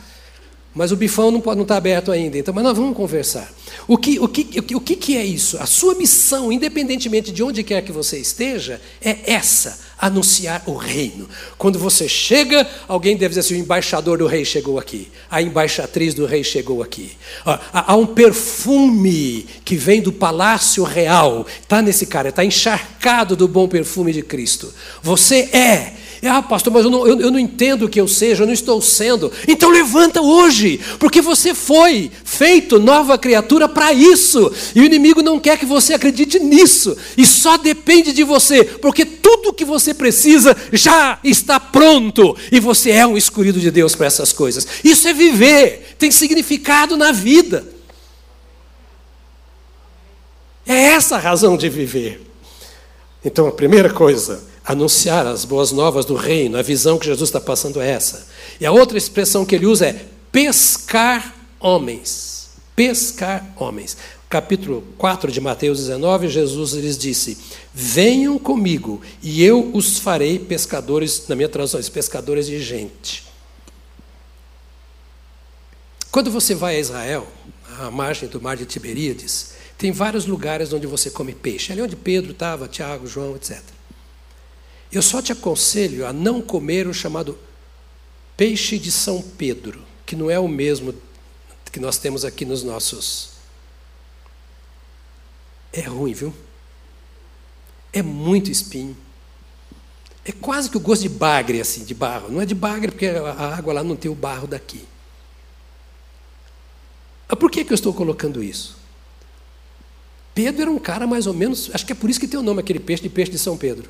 [0.72, 3.52] Mas o bifão não está aberto ainda, então, mas nós vamos conversar.
[3.88, 5.58] O que, o, que, o, que, que é isso?
[5.58, 11.28] A sua missão, independentemente de onde quer que você esteja, é essa: anunciar o reino.
[11.58, 16.14] Quando você chega, alguém deve dizer assim: o embaixador do rei chegou aqui, a embaixatriz
[16.14, 17.12] do rei chegou aqui.
[17.72, 23.68] Há um perfume que vem do palácio real, está nesse cara, está encharcado do bom
[23.68, 24.72] perfume de Cristo.
[25.02, 28.42] Você é ah, pastor, mas eu não, eu, eu não entendo o que eu seja,
[28.42, 29.32] eu não estou sendo.
[29.48, 34.52] Então levanta hoje, porque você foi feito nova criatura para isso.
[34.74, 36.94] E o inimigo não quer que você acredite nisso.
[37.16, 42.36] E só depende de você, porque tudo que você precisa já está pronto.
[42.52, 44.66] E você é um escolhido de Deus para essas coisas.
[44.84, 47.66] Isso é viver, tem significado na vida.
[50.66, 52.20] É essa a razão de viver.
[53.24, 57.40] Então, a primeira coisa, anunciar as boas novas do reino, a visão que Jesus está
[57.40, 58.26] passando é essa.
[58.60, 62.50] E a outra expressão que ele usa é pescar homens.
[62.76, 63.96] Pescar homens.
[64.28, 67.36] Capítulo 4 de Mateus 19, Jesus lhes disse:
[67.74, 73.24] Venham comigo e eu os farei pescadores, na minha tradução, pescadores de gente.
[76.12, 77.26] Quando você vai a Israel,
[77.78, 81.72] à margem do mar de Tiberíades, tem vários lugares onde você come peixe.
[81.72, 83.60] Ali onde Pedro estava, Tiago, João, etc.
[84.92, 87.38] Eu só te aconselho a não comer o chamado
[88.36, 90.94] peixe de São Pedro, que não é o mesmo
[91.70, 93.30] que nós temos aqui nos nossos.
[95.72, 96.34] É ruim, viu?
[97.92, 98.96] É muito espinho.
[100.24, 102.30] É quase que o gosto de bagre, assim, de barro.
[102.30, 104.84] Não é de bagre, porque a água lá não tem o barro daqui.
[107.28, 108.76] Mas por que, que eu estou colocando isso?
[110.34, 112.42] Pedro era um cara mais ou menos, acho que é por isso que tem o
[112.42, 113.88] nome aquele peixe de peixe de São Pedro.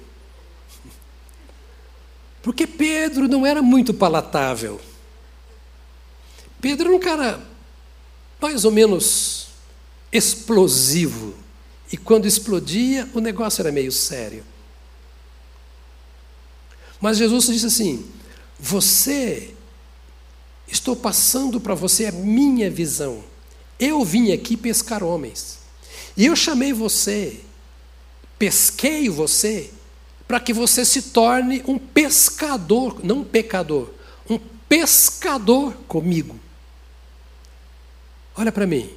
[2.43, 4.81] Porque Pedro não era muito palatável.
[6.61, 7.41] Pedro era um cara
[8.41, 9.49] mais ou menos
[10.13, 11.35] explosivo.
[11.93, 14.45] E quando explodia, o negócio era meio sério.
[17.01, 18.07] Mas Jesus disse assim:
[18.59, 19.55] Você,
[20.69, 23.25] estou passando para você a minha visão.
[23.79, 25.59] Eu vim aqui pescar homens.
[26.17, 27.41] E eu chamei você,
[28.39, 29.71] pesquei você
[30.31, 33.91] para que você se torne um pescador, não um pecador,
[34.29, 36.39] um pescador comigo.
[38.37, 38.89] Olha para mim.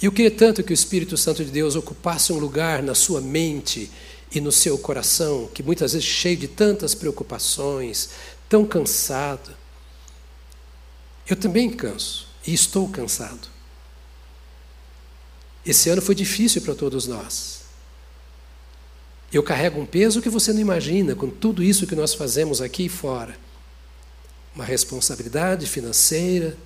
[0.00, 3.90] Eu queria tanto que o Espírito Santo de Deus ocupasse um lugar na sua mente
[4.34, 8.08] e no seu coração, que muitas vezes cheio de tantas preocupações,
[8.48, 9.54] tão cansado.
[11.28, 13.48] Eu também canso e estou cansado.
[15.66, 17.53] Esse ano foi difícil para todos nós.
[19.36, 22.84] Eu carrego um peso que você não imagina com tudo isso que nós fazemos aqui
[22.84, 23.36] e fora.
[24.54, 26.56] Uma responsabilidade financeira,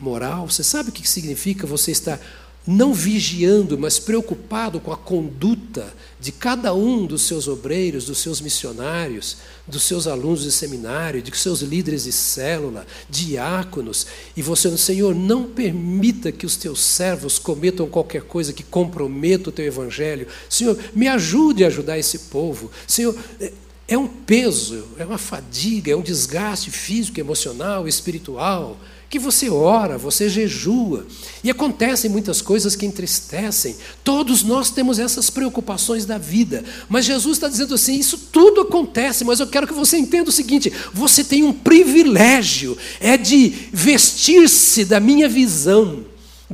[0.00, 0.48] moral.
[0.48, 2.18] Você sabe o que significa você estar
[2.66, 8.40] não vigiando, mas preocupado com a conduta de cada um dos seus obreiros, dos seus
[8.40, 9.36] missionários,
[9.66, 15.44] dos seus alunos de seminário, de seus líderes de célula, diáconos, e você, Senhor, não
[15.44, 20.26] permita que os teus servos cometam qualquer coisa que comprometa o teu evangelho.
[20.48, 22.70] Senhor, me ajude a ajudar esse povo.
[22.86, 23.52] Senhor, é,
[23.86, 28.78] é um peso, é uma fadiga, é um desgaste físico, emocional, espiritual
[29.14, 31.06] que você ora, você jejua,
[31.44, 33.76] e acontecem muitas coisas que entristecem.
[34.02, 39.22] Todos nós temos essas preocupações da vida, mas Jesus está dizendo assim: isso tudo acontece,
[39.22, 44.84] mas eu quero que você entenda o seguinte: você tem um privilégio, é de vestir-se
[44.84, 46.04] da minha visão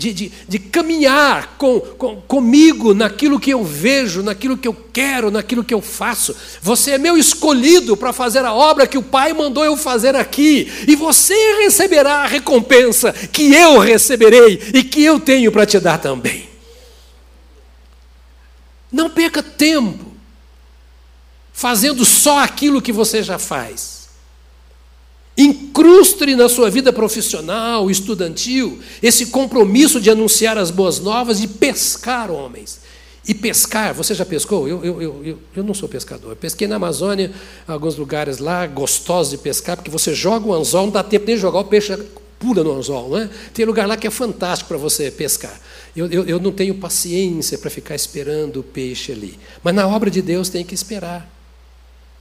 [0.01, 5.31] de, de, de caminhar com, com, comigo naquilo que eu vejo, naquilo que eu quero,
[5.31, 6.35] naquilo que eu faço.
[6.63, 10.73] Você é meu escolhido para fazer a obra que o Pai mandou eu fazer aqui,
[10.89, 15.99] e você receberá a recompensa que eu receberei e que eu tenho para te dar
[15.99, 16.49] também.
[18.91, 20.07] Não perca tempo
[21.53, 24.00] fazendo só aquilo que você já faz.
[25.37, 32.31] Incruste na sua vida profissional, estudantil, esse compromisso de anunciar as boas novas e pescar
[32.31, 32.81] homens.
[33.27, 34.67] E pescar, você já pescou?
[34.67, 36.35] Eu, eu, eu, eu, não sou pescador.
[36.37, 37.31] Pesquei na Amazônia,
[37.69, 41.37] alguns lugares lá, gostosos de pescar, porque você joga o anzol, não dá tempo nem
[41.37, 41.97] de jogar, o peixe
[42.39, 43.11] pula no anzol.
[43.11, 43.31] Não é?
[43.53, 45.61] Tem lugar lá que é fantástico para você pescar.
[45.95, 49.39] Eu, eu, eu não tenho paciência para ficar esperando o peixe ali.
[49.63, 51.31] Mas na obra de Deus tem que esperar.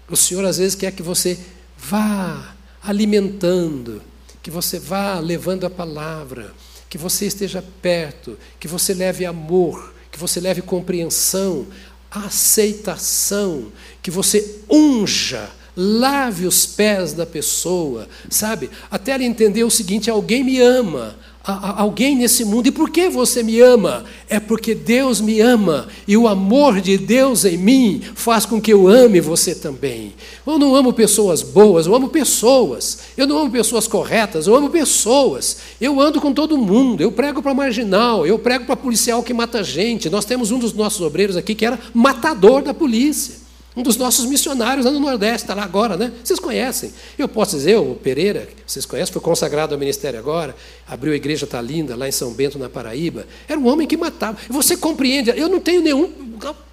[0.09, 1.39] O Senhor às vezes quer que você
[1.77, 4.01] vá alimentando,
[4.41, 6.53] que você vá levando a palavra,
[6.89, 11.67] que você esteja perto, que você leve amor, que você leve compreensão,
[12.09, 13.71] aceitação,
[14.01, 18.69] que você unja, lave os pés da pessoa, sabe?
[18.89, 21.17] Até ela entender o seguinte: alguém me ama,
[21.49, 22.67] alguém nesse mundo.
[22.67, 24.05] E por que você me ama?
[24.29, 28.71] É porque Deus me ama e o amor de Deus em mim faz com que
[28.71, 30.13] eu ame você também.
[30.45, 32.99] Eu não amo pessoas boas, eu amo pessoas.
[33.17, 35.57] Eu não amo pessoas corretas, eu amo pessoas.
[35.79, 39.63] Eu ando com todo mundo, eu prego para marginal, eu prego para policial que mata
[39.63, 40.09] gente.
[40.09, 43.38] Nós temos um dos nossos obreiros aqui que era matador da polícia.
[43.75, 46.11] Um dos nossos missionários lá no Nordeste, está lá agora, né?
[46.23, 46.91] Vocês conhecem.
[47.17, 50.55] Eu posso dizer, o Pereira, vocês conhecem, foi consagrado ao ministério agora,
[50.87, 53.27] abriu a igreja Tá Linda, lá em São Bento, na Paraíba.
[53.47, 54.37] Era um homem que matava.
[54.49, 56.11] Você compreende, eu não tenho nenhum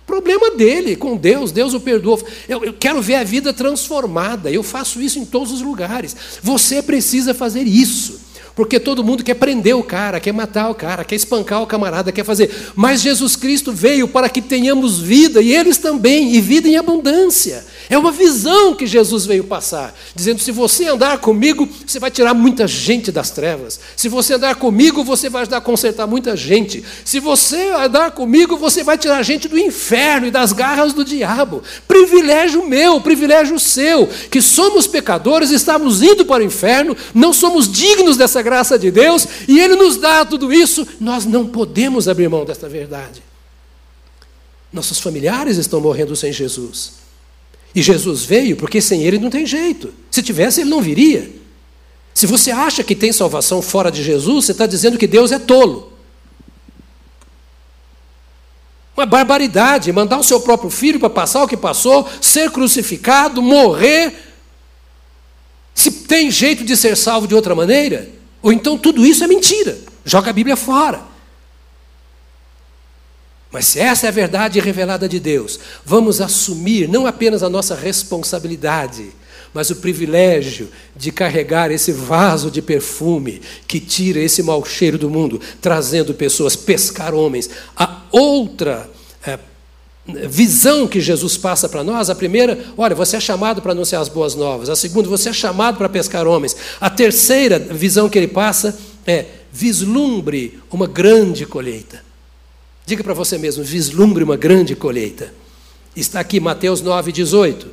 [0.06, 2.18] problema dele com Deus, Deus o perdoa.
[2.48, 6.16] Eu, eu quero ver a vida transformada, eu faço isso em todos os lugares.
[6.42, 8.25] Você precisa fazer isso.
[8.56, 12.10] Porque todo mundo quer prender o cara, quer matar o cara, quer espancar o camarada,
[12.10, 12.72] quer fazer.
[12.74, 17.62] Mas Jesus Cristo veio para que tenhamos vida, e eles também, e vida em abundância.
[17.88, 22.34] É uma visão que Jesus veio passar, dizendo: se você andar comigo, você vai tirar
[22.34, 23.78] muita gente das trevas.
[23.96, 26.84] Se você andar comigo, você vai ajudar a consertar muita gente.
[27.04, 31.62] Se você andar comigo, você vai tirar gente do inferno e das garras do diabo.
[31.86, 38.16] Privilégio meu, privilégio seu, que somos pecadores, estamos indo para o inferno, não somos dignos
[38.16, 42.44] dessa graça de Deus e Ele nos dá tudo isso, nós não podemos abrir mão
[42.44, 43.22] desta verdade.
[44.72, 47.05] Nossos familiares estão morrendo sem Jesus.
[47.76, 49.92] E Jesus veio porque sem Ele não tem jeito.
[50.10, 51.30] Se tivesse, Ele não viria.
[52.14, 55.38] Se você acha que tem salvação fora de Jesus, você está dizendo que Deus é
[55.38, 55.92] tolo.
[58.96, 64.14] Uma barbaridade, mandar o seu próprio filho para passar o que passou, ser crucificado, morrer.
[65.74, 68.08] Se tem jeito de ser salvo de outra maneira,
[68.40, 69.78] ou então tudo isso é mentira.
[70.02, 71.02] Joga a Bíblia fora.
[73.56, 77.74] Mas se essa é a verdade revelada de Deus, vamos assumir não apenas a nossa
[77.74, 79.06] responsabilidade,
[79.54, 85.08] mas o privilégio de carregar esse vaso de perfume que tira esse mau cheiro do
[85.08, 87.48] mundo, trazendo pessoas, pescar homens.
[87.74, 88.90] A outra
[89.26, 89.38] é,
[90.28, 94.10] visão que Jesus passa para nós, a primeira, olha, você é chamado para anunciar as
[94.10, 94.68] boas novas.
[94.68, 96.54] A segunda, você é chamado para pescar homens.
[96.78, 102.04] A terceira visão que ele passa é vislumbre uma grande colheita.
[102.86, 105.34] Diga para você mesmo, vislumbre uma grande colheita.
[105.96, 107.68] Está aqui Mateus 9, 18.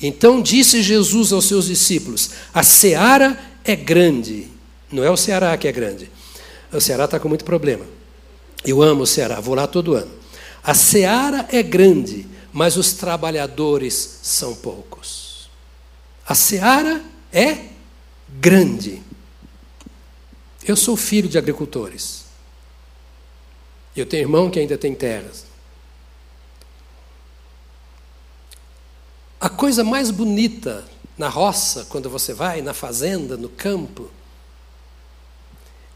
[0.00, 4.46] Então disse Jesus aos seus discípulos: A seara é grande.
[4.92, 6.08] Não é o Ceará que é grande.
[6.72, 7.84] O Ceará está com muito problema.
[8.64, 10.12] Eu amo o Ceará, vou lá todo ano.
[10.62, 15.48] A seara é grande, mas os trabalhadores são poucos.
[16.26, 17.58] A seara é
[18.40, 19.02] grande.
[20.64, 22.25] Eu sou filho de agricultores.
[23.96, 25.46] Eu tenho irmão que ainda tem terras.
[29.40, 30.84] A coisa mais bonita
[31.16, 34.10] na roça, quando você vai, na fazenda, no campo,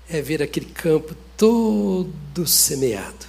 [0.09, 3.27] é ver aquele campo todo semeado.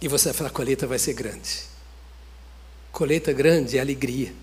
[0.00, 1.62] E você vai falar, a colheita vai ser grande.
[2.90, 4.34] Colheita grande é alegria,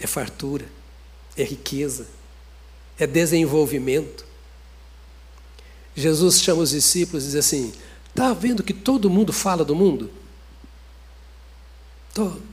[0.00, 0.66] é fartura,
[1.36, 2.08] é riqueza,
[2.98, 4.24] é desenvolvimento.
[5.94, 7.72] Jesus chama os discípulos e diz assim:
[8.08, 10.10] Está vendo que todo mundo fala do mundo?
[12.14, 12.52] Todo.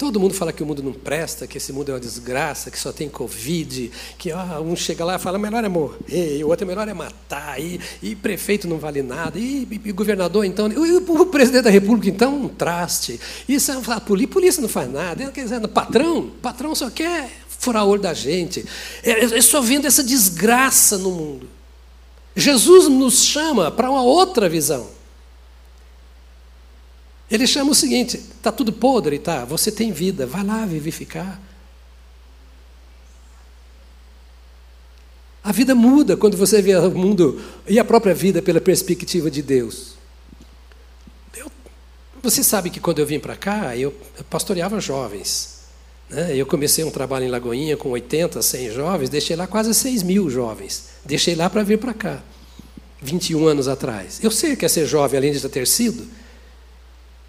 [0.00, 2.78] Todo mundo fala que o mundo não presta, que esse mundo é uma desgraça, que
[2.78, 6.48] só tem Covid, que ah, um chega lá e fala, melhor é morrer, e o
[6.48, 10.46] outro é melhor é matar, e, e prefeito não vale nada, e, e, e governador
[10.46, 14.90] então, e o, presidente da república então um traste, você fala, polícia, polícia não faz
[14.90, 18.64] nada, quer dizer, patrão, patrão só quer furar o olho da gente.
[19.04, 21.48] É, é só vendo essa desgraça no mundo.
[22.34, 24.88] Jesus nos chama para uma outra visão.
[27.30, 29.44] Ele chama o seguinte: está tudo podre, tá?
[29.44, 31.38] Você tem vida, vai lá vivificar.
[35.44, 39.42] A vida muda quando você vê o mundo e a própria vida pela perspectiva de
[39.42, 39.94] Deus.
[41.34, 41.50] Eu,
[42.22, 43.94] Você sabe que quando eu vim para cá, eu
[44.28, 45.59] pastoreava jovens.
[46.10, 46.36] Né?
[46.36, 50.28] Eu comecei um trabalho em Lagoinha com 80, 100 jovens, deixei lá quase 6 mil
[50.28, 50.90] jovens.
[51.04, 52.22] Deixei lá para vir para cá,
[53.00, 54.18] 21 anos atrás.
[54.22, 56.06] Eu sei que é ser jovem, além de ter sido.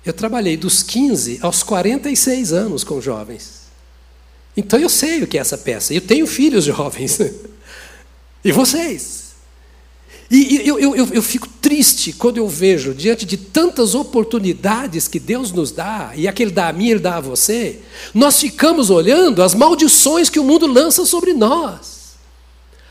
[0.04, 3.62] Eu trabalhei dos 15 aos 46 anos com jovens.
[4.58, 5.94] Então eu sei o que é essa peça.
[5.94, 7.20] Eu tenho filhos jovens.
[8.44, 9.31] e vocês?
[10.32, 15.20] E eu, eu, eu, eu, fico triste quando eu vejo, diante de tantas oportunidades que
[15.20, 17.80] Deus nos dá, e aquele dá a mim, ele dá a você,
[18.14, 22.02] nós ficamos olhando as maldições que o mundo lança sobre nós.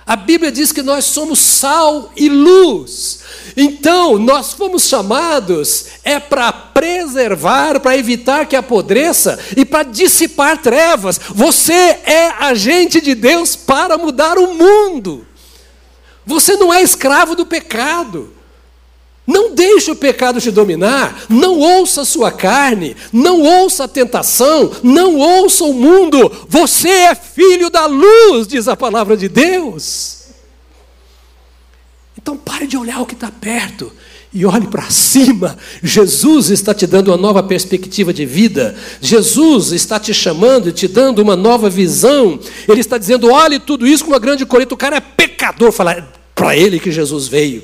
[0.06, 3.20] A Bíblia diz que nós somos sal e luz.
[3.56, 11.18] Então, nós fomos chamados é para preservar, para evitar que apodreça e para dissipar trevas.
[11.34, 15.26] Você é agente de Deus para mudar o mundo.
[16.30, 18.32] Você não é escravo do pecado.
[19.26, 24.72] Não deixe o pecado te dominar, não ouça a sua carne, não ouça a tentação,
[24.82, 26.46] não ouça o mundo.
[26.48, 30.26] Você é filho da luz, diz a palavra de Deus.
[32.16, 33.92] Então pare de olhar o que está perto
[34.32, 35.56] e olhe para cima.
[35.82, 38.76] Jesus está te dando uma nova perspectiva de vida.
[39.00, 42.38] Jesus está te chamando e te dando uma nova visão.
[42.68, 44.74] Ele está dizendo: olhe tudo isso com uma grande colheita.
[44.74, 45.70] O cara é pecador.
[45.72, 47.62] Falar, para ele que Jesus veio.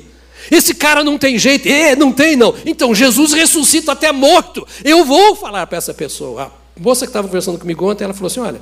[0.51, 2.53] Esse cara não tem jeito, é, não tem não.
[2.63, 4.67] Então Jesus ressuscita até morto.
[4.85, 6.43] Eu vou falar para essa pessoa.
[6.43, 8.61] A moça que estava conversando comigo ontem, ela falou assim: olha,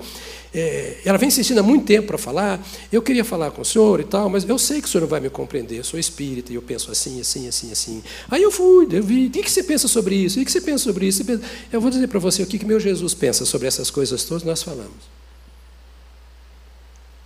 [0.53, 2.65] é, ela vem insistindo há muito tempo para falar.
[2.89, 5.09] Eu queria falar com o senhor e tal, mas eu sei que o senhor não
[5.09, 5.77] vai me compreender.
[5.79, 8.01] Eu sou espírita e eu penso assim, assim, assim, assim.
[8.31, 9.27] Aí eu fui, eu vi.
[9.27, 10.39] O que você pensa sobre isso?
[10.39, 11.23] O que você pensa sobre isso?
[11.73, 14.43] Eu vou dizer para você o que meu Jesus pensa sobre essas coisas todas.
[14.43, 15.24] Nós falamos.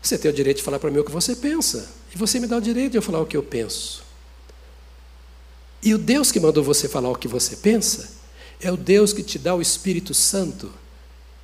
[0.02, 1.90] Você tem o direito de falar para mim o que você pensa.
[2.14, 4.04] E você me dá o direito de eu falar o que eu penso.
[5.82, 8.10] E o Deus que mandou você falar o que você pensa
[8.62, 10.72] é o Deus que te dá o Espírito Santo,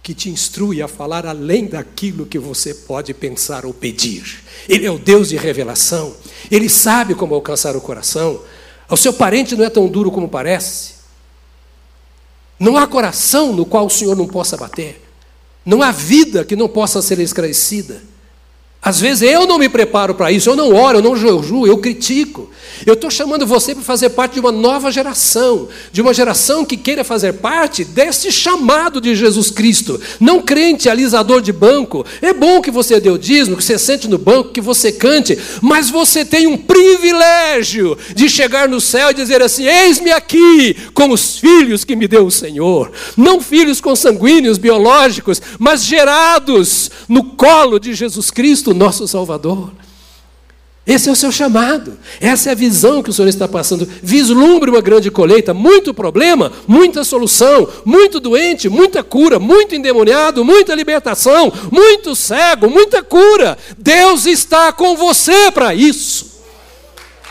[0.03, 4.43] que te instrui a falar além daquilo que você pode pensar ou pedir.
[4.67, 6.15] Ele é o Deus de revelação.
[6.51, 8.41] Ele sabe como alcançar o coração.
[8.89, 10.95] O seu parente não é tão duro como parece.
[12.59, 15.01] Não há coração no qual o Senhor não possa bater.
[15.65, 18.01] Não há vida que não possa ser esclarecida.
[18.85, 21.79] Às vezes eu não me preparo para isso, eu não oro, eu não jejuo, eu
[21.79, 22.51] critico.
[22.85, 26.77] Eu estou chamando você para fazer parte de uma nova geração, de uma geração que
[26.77, 29.99] queira fazer parte deste chamado de Jesus Cristo.
[30.19, 32.05] Não crente, alisador de banco.
[32.21, 35.35] É bom que você dê o dízimo, que você sente no banco, que você cante,
[35.63, 41.09] mas você tem um privilégio de chegar no céu e dizer assim: Eis-me aqui com
[41.09, 42.91] os filhos que me deu o Senhor.
[43.17, 49.71] Não filhos consanguíneos, biológicos, mas gerados no colo de Jesus Cristo nosso Salvador.
[50.87, 53.89] Esse é o seu chamado, essa é a visão que o Senhor está passando.
[54.03, 60.75] Vislumbre uma grande colheita, muito problema, muita solução, muito doente, muita cura, muito endemoniado, muita
[60.75, 63.57] libertação, muito cego, muita cura.
[63.79, 66.35] Deus está com você para isso.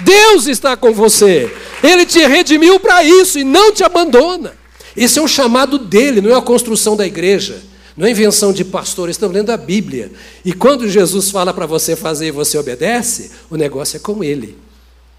[0.01, 1.49] Deus está com você.
[1.81, 4.55] Ele te redimiu para isso e não te abandona.
[4.97, 7.63] Esse é o chamado dele, não é a construção da igreja.
[7.97, 10.11] Não é invenção de pastor, estamos lendo a Bíblia.
[10.45, 14.59] E quando Jesus fala para você fazer e você obedece, o negócio é com ele.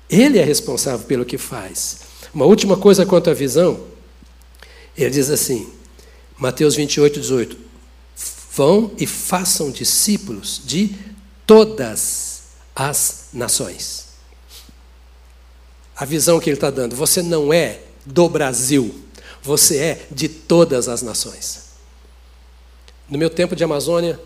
[0.09, 1.99] Ele é responsável pelo que faz.
[2.33, 3.79] Uma última coisa quanto à visão,
[4.97, 5.69] ele diz assim,
[6.37, 7.57] Mateus 28, 18:
[8.53, 10.95] Vão e façam discípulos de
[11.47, 12.43] todas
[12.75, 14.05] as nações.
[15.95, 18.93] A visão que ele está dando, você não é do Brasil,
[19.41, 21.64] você é de todas as nações.
[23.07, 24.19] No meu tempo de Amazônia,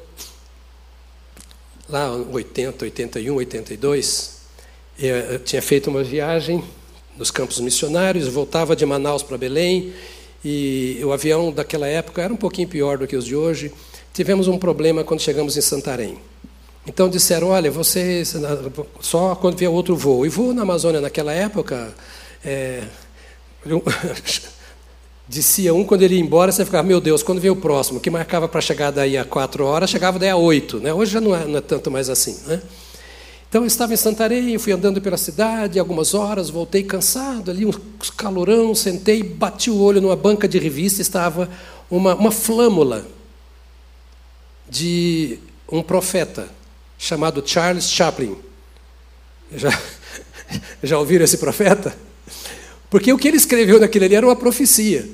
[1.90, 4.38] lá 80, 81, 82,
[4.98, 6.64] eu tinha feito uma viagem
[7.18, 9.94] nos campos missionários, voltava de Manaus para Belém,
[10.46, 13.74] e o avião daquela época era um pouquinho pior do que os de hoje.
[14.14, 16.18] Tivemos um problema quando chegamos em Santarém.
[16.88, 18.24] Então disseram, olha, você
[19.02, 20.26] só quando vier outro voo.
[20.26, 21.94] E voo na Amazônia naquela época,
[22.46, 22.84] é,
[25.30, 28.00] Dizia um, quando ele ia embora, você ficava, meu Deus, quando vem o próximo?
[28.00, 30.80] Que marcava para chegar daí a quatro horas, chegava daí a oito.
[30.80, 30.92] Né?
[30.92, 32.36] Hoje já não é, não é tanto mais assim.
[32.48, 32.60] Né?
[33.48, 37.72] Então eu estava em Santarém, fui andando pela cidade algumas horas, voltei cansado, ali um
[38.18, 41.48] calorão, sentei, bati o olho numa banca de revista, estava
[41.92, 43.06] uma, uma flâmula
[44.68, 45.38] de
[45.72, 46.50] um profeta
[46.98, 48.36] chamado Charles Chaplin.
[49.54, 49.80] Já,
[50.82, 51.96] já ouviram esse profeta?
[52.90, 55.08] Porque o que ele escreveu naquilo ali era uma profecia.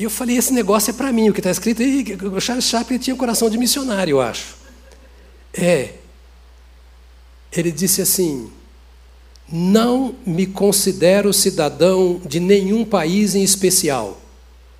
[0.00, 1.82] E eu falei, esse negócio é para mim, o que está escrito.
[1.82, 4.56] E o Charles Chaplin tinha coração de missionário, eu acho.
[5.52, 5.90] É.
[7.52, 8.50] Ele disse assim:
[9.52, 14.18] Não me considero cidadão de nenhum país em especial.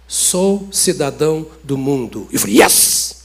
[0.08, 2.26] Sou cidadão do mundo.
[2.32, 3.24] Eu falei: Yes!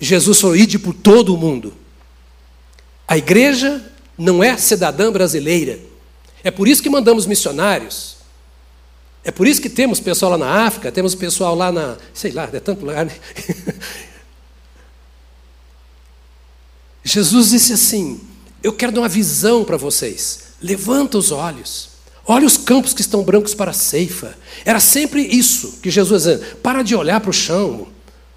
[0.00, 1.74] Jesus falou: ide por todo o mundo.
[3.06, 5.78] A igreja não é cidadã brasileira.
[6.42, 8.17] É por isso que mandamos missionários.
[9.28, 11.98] É por isso que temos pessoal lá na África, temos pessoal lá na.
[12.14, 13.12] sei lá, é tanto lugar, né?
[17.04, 18.22] Jesus disse assim:
[18.62, 20.44] Eu quero dar uma visão para vocês.
[20.62, 21.90] Levanta os olhos.
[22.26, 24.34] Olha os campos que estão brancos para a ceifa.
[24.64, 27.88] Era sempre isso que Jesus dizia: para de olhar para o chão,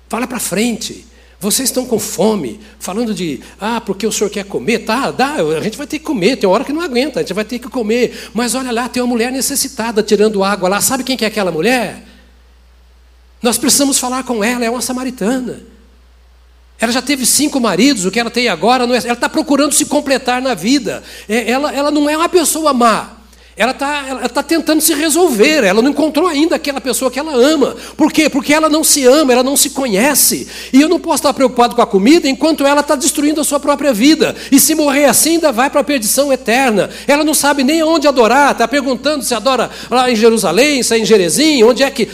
[0.09, 1.07] fala para frente.
[1.41, 4.85] Vocês estão com fome, falando de, ah, porque o senhor quer comer?
[4.85, 7.33] Tá, dá, a gente vai ter que comer, tem hora que não aguenta, a gente
[7.33, 8.29] vai ter que comer.
[8.31, 10.79] Mas olha lá, tem uma mulher necessitada tirando água lá.
[10.79, 12.03] Sabe quem que é aquela mulher?
[13.41, 15.63] Nós precisamos falar com ela, é uma samaritana.
[16.79, 19.73] Ela já teve cinco maridos, o que ela tem agora, não é, ela está procurando
[19.73, 21.01] se completar na vida.
[21.27, 23.17] É, ela, ela não é uma pessoa má.
[23.57, 27.33] Ela está ela tá tentando se resolver, ela não encontrou ainda aquela pessoa que ela
[27.33, 27.75] ama.
[27.97, 28.29] Por quê?
[28.29, 30.47] Porque ela não se ama, ela não se conhece.
[30.71, 33.59] E eu não posso estar preocupado com a comida enquanto ela está destruindo a sua
[33.59, 34.35] própria vida.
[34.51, 36.89] E se morrer assim, ainda vai para a perdição eterna.
[37.05, 40.99] Ela não sabe nem onde adorar, está perguntando se adora lá em Jerusalém, se é
[40.99, 42.07] em Jerezim, onde é que.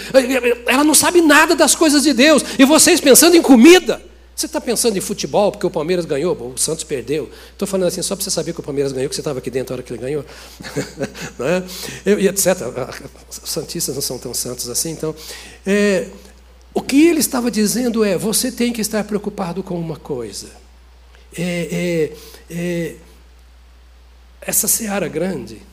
[0.65, 2.43] Ela não sabe nada das coisas de Deus.
[2.57, 4.01] E vocês pensando em comida.
[4.37, 7.27] Você está pensando em futebol porque o Palmeiras ganhou, o Santos perdeu.
[7.51, 9.49] Estou falando assim só para você saber que o Palmeiras ganhou, que você estava aqui
[9.49, 10.23] dentro na hora que ele ganhou.
[11.39, 11.63] não é?
[12.05, 12.55] Eu, e etc.
[13.27, 14.91] Os Santistas não são tão santos assim.
[14.91, 15.15] Então,
[15.65, 16.09] é,
[16.71, 20.49] o que ele estava dizendo é: você tem que estar preocupado com uma coisa.
[21.35, 22.11] É,
[22.51, 22.95] é, é
[24.39, 25.63] essa seara grande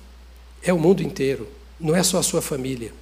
[0.63, 1.47] é o mundo inteiro,
[1.79, 2.95] não é só a sua família.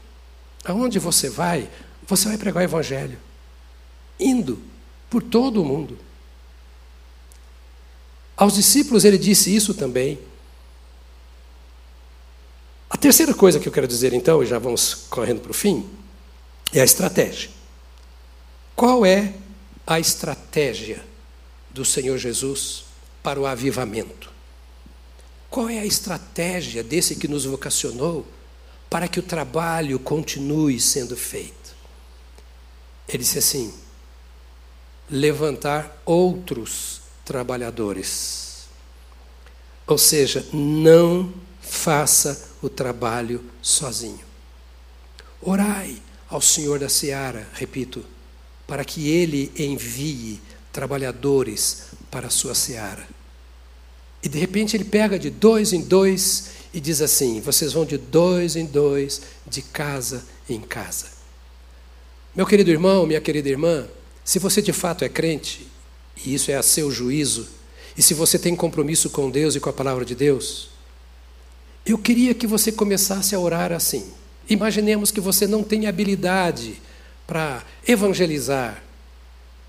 [0.64, 1.70] Aonde você vai,
[2.04, 3.16] você vai pregar o Evangelho.
[4.18, 4.71] Indo
[5.12, 5.98] por todo o mundo.
[8.34, 10.18] Aos discípulos ele disse isso também.
[12.88, 15.86] A terceira coisa que eu quero dizer então, e já vamos correndo para o fim,
[16.72, 17.50] é a estratégia.
[18.74, 19.34] Qual é
[19.86, 21.04] a estratégia
[21.68, 22.84] do Senhor Jesus
[23.22, 24.30] para o avivamento?
[25.50, 28.26] Qual é a estratégia desse que nos vocacionou
[28.88, 31.76] para que o trabalho continue sendo feito?
[33.06, 33.81] Ele disse assim:
[35.12, 38.64] levantar outros trabalhadores.
[39.86, 44.24] Ou seja, não faça o trabalho sozinho.
[45.40, 48.04] Orai ao Senhor da seara, repito,
[48.66, 50.40] para que ele envie
[50.72, 53.06] trabalhadores para a sua seara.
[54.22, 57.98] E de repente ele pega de dois em dois e diz assim: vocês vão de
[57.98, 61.06] dois em dois, de casa em casa.
[62.34, 63.86] Meu querido irmão, minha querida irmã,
[64.24, 65.66] se você de fato é crente,
[66.24, 67.48] e isso é a seu juízo,
[67.96, 70.70] e se você tem compromisso com Deus e com a palavra de Deus,
[71.84, 74.06] eu queria que você começasse a orar assim.
[74.48, 76.80] Imaginemos que você não tem habilidade
[77.26, 78.82] para evangelizar,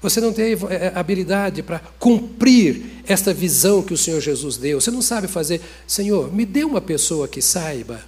[0.01, 4.91] você não tem eh, habilidade para cumprir esta visão que o Senhor Jesus deu, você
[4.91, 8.04] não sabe fazer, Senhor, me dê uma pessoa que saiba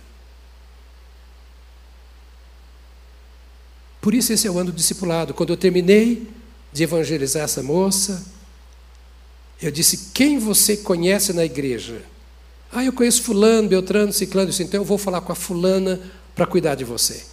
[4.06, 5.34] Por isso esse é o ano do discipulado.
[5.34, 6.28] Quando eu terminei
[6.76, 8.22] de evangelizar essa moça,
[9.62, 12.04] eu disse: Quem você conhece na igreja?
[12.70, 14.50] Ah, eu conheço Fulano, Beltrano, Ciclano.
[14.50, 16.02] disse, então eu vou falar com a Fulana
[16.36, 17.24] para cuidar de você.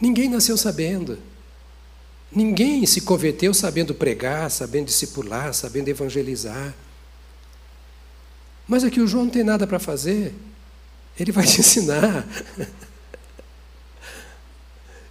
[0.00, 1.18] Ninguém nasceu sabendo.
[2.32, 6.74] Ninguém se converteu sabendo pregar, sabendo discipular, sabendo evangelizar.
[8.66, 10.34] Mas aqui o João não tem nada para fazer.
[11.20, 12.26] Ele vai te ensinar.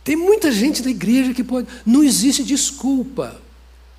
[0.06, 1.68] Tem muita gente na igreja que pode.
[1.84, 3.42] Não existe desculpa.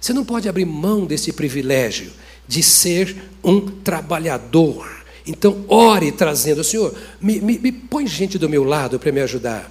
[0.01, 2.13] Você não pode abrir mão desse privilégio
[2.47, 5.05] de ser um trabalhador.
[5.27, 9.69] Então, ore trazendo, Senhor, me, me, me põe gente do meu lado para me ajudar.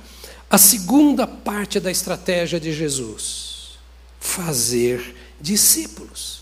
[0.49, 3.79] A segunda parte da estratégia de Jesus:
[4.19, 6.41] fazer discípulos.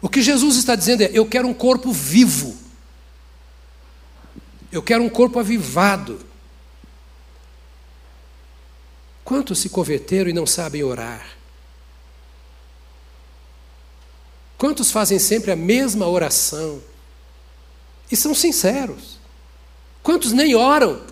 [0.00, 2.56] O que Jesus está dizendo é: eu quero um corpo vivo,
[4.72, 6.18] eu quero um corpo avivado.
[9.26, 11.26] Quantos se converteram e não sabem orar?
[14.56, 16.80] Quantos fazem sempre a mesma oração
[18.08, 19.18] e são sinceros?
[20.00, 21.02] Quantos nem oram?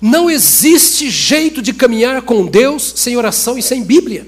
[0.00, 4.24] Não existe jeito de caminhar com Deus sem oração e sem Bíblia.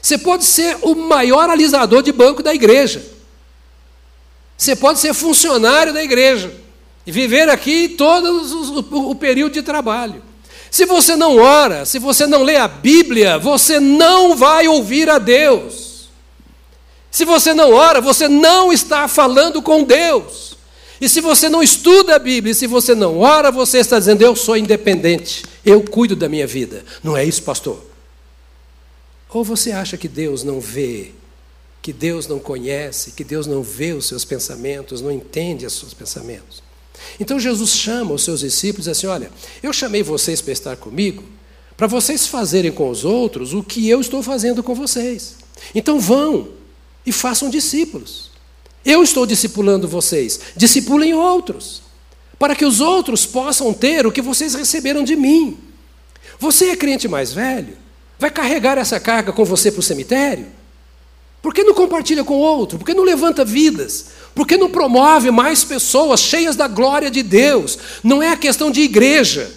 [0.00, 3.04] Você pode ser o maior alisador de banco da igreja.
[4.56, 6.56] Você pode ser funcionário da igreja
[7.04, 10.27] e viver aqui todo o, período de trabalho.
[10.70, 15.18] Se você não ora, se você não lê a Bíblia, você não vai ouvir a
[15.18, 16.08] Deus.
[17.10, 20.56] Se você não ora, você não está falando com Deus.
[21.00, 24.22] E se você não estuda a Bíblia, e se você não ora, você está dizendo:
[24.22, 26.84] Eu sou independente, eu cuido da minha vida.
[27.02, 27.84] Não é isso, pastor?
[29.30, 31.12] Ou você acha que Deus não vê,
[31.80, 35.94] que Deus não conhece, que Deus não vê os seus pensamentos, não entende os seus
[35.94, 36.62] pensamentos?
[37.18, 39.30] Então Jesus chama os seus discípulos e diz assim: Olha,
[39.62, 41.24] eu chamei vocês para estar comigo,
[41.76, 45.36] para vocês fazerem com os outros o que eu estou fazendo com vocês.
[45.74, 46.48] Então vão
[47.04, 48.30] e façam discípulos.
[48.84, 51.82] Eu estou discipulando vocês, discipulem outros,
[52.38, 55.58] para que os outros possam ter o que vocês receberam de mim.
[56.38, 57.76] Você é crente mais velho?
[58.18, 60.46] Vai carregar essa carga com você para o cemitério?
[61.40, 62.78] Por que não compartilha com outro?
[62.78, 64.06] Por que não levanta vidas?
[64.38, 67.76] Por que não promove mais pessoas cheias da glória de Deus?
[68.04, 69.50] Não é a questão de igreja.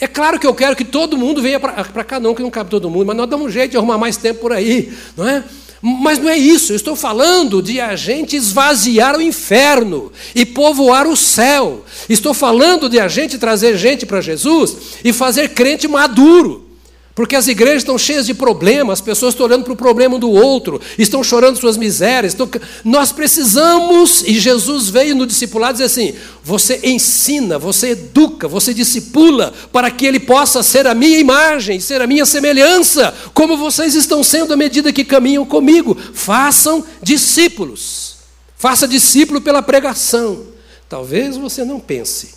[0.00, 2.70] É claro que eu quero que todo mundo venha para cá, não, que não cabe
[2.70, 5.44] todo mundo, mas nós damos um jeito de arrumar mais tempo por aí, não é?
[5.82, 11.06] Mas não é isso, eu estou falando de a gente esvaziar o inferno e povoar
[11.06, 11.84] o céu.
[12.08, 14.74] Estou falando de a gente trazer gente para Jesus
[15.04, 16.71] e fazer crente maduro.
[17.14, 20.30] Porque as igrejas estão cheias de problemas, as pessoas estão olhando para o problema do
[20.30, 22.32] outro, estão chorando suas misérias.
[22.32, 22.48] Estão...
[22.82, 29.52] Nós precisamos, e Jesus veio no discipulado dizer assim: você ensina, você educa, você discipula,
[29.70, 34.24] para que ele possa ser a minha imagem, ser a minha semelhança, como vocês estão
[34.24, 35.94] sendo à medida que caminham comigo.
[36.14, 38.16] Façam discípulos,
[38.56, 40.46] faça discípulo pela pregação.
[40.88, 42.36] Talvez você não pense,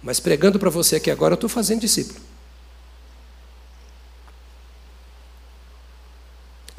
[0.00, 2.29] mas pregando para você aqui agora, eu estou fazendo discípulo.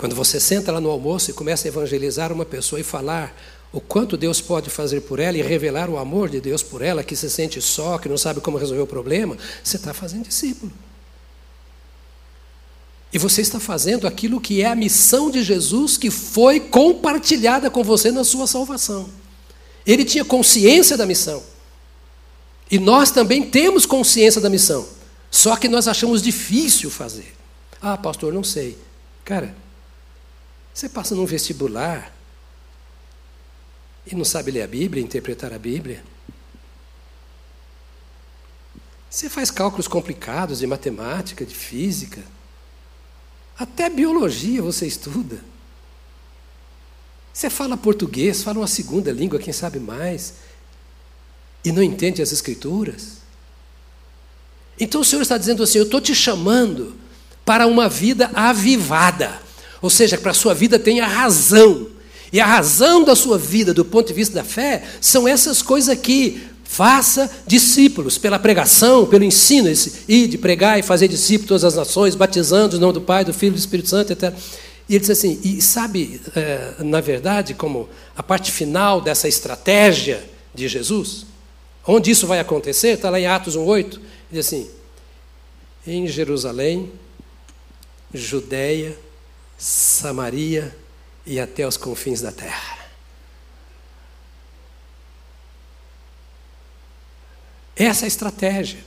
[0.02, 3.40] Quando você senta lá no almoço e começa a evangelizar uma pessoa e falar
[3.72, 7.04] o quanto Deus pode fazer por ela e revelar o amor de Deus por ela,
[7.04, 10.72] que se sente só, que não sabe como resolver o problema, você está fazendo discípulo.
[13.14, 17.84] E você está fazendo aquilo que é a missão de Jesus que foi compartilhada com
[17.84, 19.08] você na sua salvação.
[19.86, 21.44] Ele tinha consciência da missão.
[22.72, 24.84] E nós também temos consciência da missão.
[25.30, 27.36] Só que nós achamos difícil fazer.
[27.80, 28.80] Ah, pastor, não sei.
[29.24, 29.61] Cara,
[30.74, 32.16] você passa num vestibular
[34.06, 36.04] e não sabe ler a Bíblia, interpretar a Bíblia.
[39.10, 42.24] Você faz cálculos complicados de matemática, de física.
[43.60, 45.44] Até biologia você estuda.
[47.34, 50.36] Você fala português, fala uma segunda língua, quem sabe mais,
[51.64, 53.18] e não entende as Escrituras.
[54.80, 56.96] Então o Senhor está dizendo assim: Eu estou te chamando
[57.46, 59.42] para uma vida avivada.
[59.82, 61.88] Ou seja, para a sua vida tenha razão.
[62.32, 65.90] E a razão da sua vida, do ponto de vista da fé, são essas coisas
[65.90, 66.42] aqui.
[66.64, 71.76] Faça discípulos pela pregação, pelo ensino, esse, ir de pregar e fazer discípulos todas as
[71.76, 74.34] nações, batizando o nome do Pai, do Filho e do Espírito Santo, etc.
[74.88, 80.24] E ele diz assim, e sabe, é, na verdade, como a parte final dessa estratégia
[80.54, 81.26] de Jesus,
[81.86, 84.00] onde isso vai acontecer, está lá em Atos 1,8, ele
[84.32, 84.70] diz assim,
[85.86, 86.92] em Jerusalém,
[88.14, 88.98] Judéia,
[89.62, 90.76] Samaria
[91.24, 92.80] e até os confins da terra.
[97.76, 98.80] Essa é a estratégia.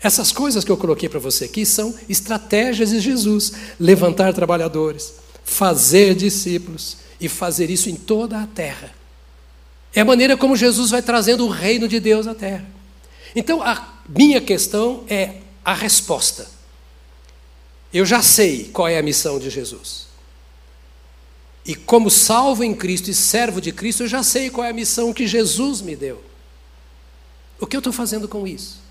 [0.00, 5.12] Essas coisas que eu coloquei para você aqui são estratégias de Jesus: levantar trabalhadores,
[5.44, 8.94] fazer discípulos e fazer isso em toda a terra.
[9.94, 12.64] É a maneira como Jesus vai trazendo o reino de Deus à terra.
[13.36, 16.48] Então, a minha questão é a resposta.
[17.92, 20.13] Eu já sei qual é a missão de Jesus.
[21.66, 24.74] E como salvo em Cristo e servo de Cristo, eu já sei qual é a
[24.74, 26.22] missão que Jesus me deu.
[27.58, 28.82] O que eu estou fazendo com isso?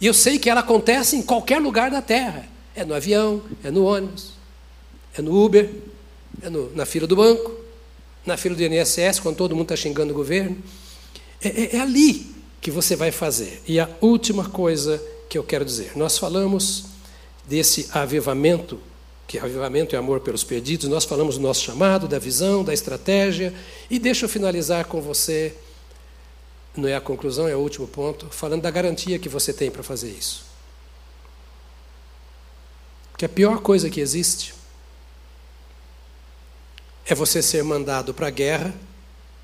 [0.00, 2.48] E eu sei que ela acontece em qualquer lugar da terra.
[2.74, 4.32] É no avião, é no ônibus,
[5.16, 5.70] é no Uber,
[6.42, 7.54] é no, na fila do banco,
[8.24, 10.58] na fila do INSS, quando todo mundo está xingando o governo.
[11.40, 13.62] É, é, é ali que você vai fazer.
[13.66, 16.86] E a última coisa que eu quero dizer: nós falamos
[17.48, 18.80] desse avivamento
[19.26, 23.52] que avivamento e amor pelos perdidos, nós falamos do nosso chamado, da visão, da estratégia,
[23.90, 25.54] e deixa eu finalizar com você,
[26.76, 29.82] não é a conclusão, é o último ponto, falando da garantia que você tem para
[29.82, 30.44] fazer isso.
[33.10, 34.54] Porque a pior coisa que existe
[37.06, 38.74] é você ser mandado para a guerra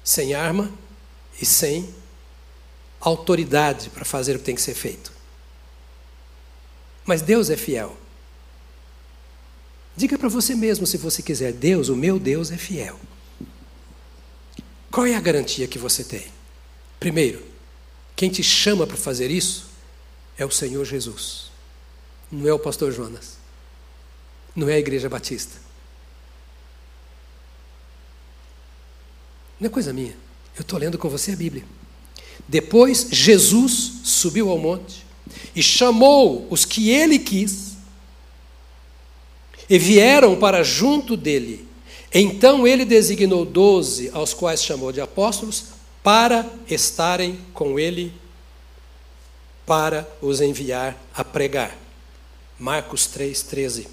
[0.05, 0.71] sem arma
[1.41, 1.93] e sem
[3.01, 5.13] autoridade para fazer o que tem que ser feito.
[7.05, 7.97] Mas Deus é fiel.
[9.97, 12.99] Diga para você mesmo, se você quiser: Deus, o meu Deus é fiel.
[14.91, 16.27] Qual é a garantia que você tem?
[17.01, 17.43] Primeiro,
[18.15, 19.67] quem te chama para fazer isso
[20.37, 21.51] é o Senhor Jesus,
[22.31, 23.37] não é o pastor Jonas,
[24.55, 25.61] não é a Igreja Batista.
[29.59, 30.17] Não é coisa minha,
[30.57, 31.65] eu estou lendo com você a Bíblia.
[32.49, 35.07] Depois Jesus subiu ao monte
[35.55, 37.72] e chamou os que ele quis
[39.69, 41.67] e vieram para junto dele.
[42.13, 45.65] Então ele designou doze, aos quais chamou de apóstolos,
[46.03, 48.13] para estarem com ele,
[49.65, 51.79] para os enviar a pregar.
[52.59, 53.89] Marcos 3, 13.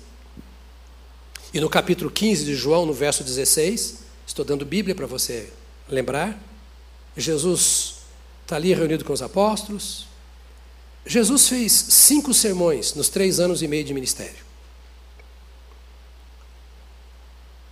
[1.54, 5.50] E no capítulo 15 de João, no verso 16, estou dando Bíblia para você
[5.88, 6.40] lembrar,
[7.16, 7.96] Jesus
[8.44, 10.08] está ali reunido com os apóstolos.
[11.06, 14.49] Jesus fez cinco sermões nos três anos e meio de ministério.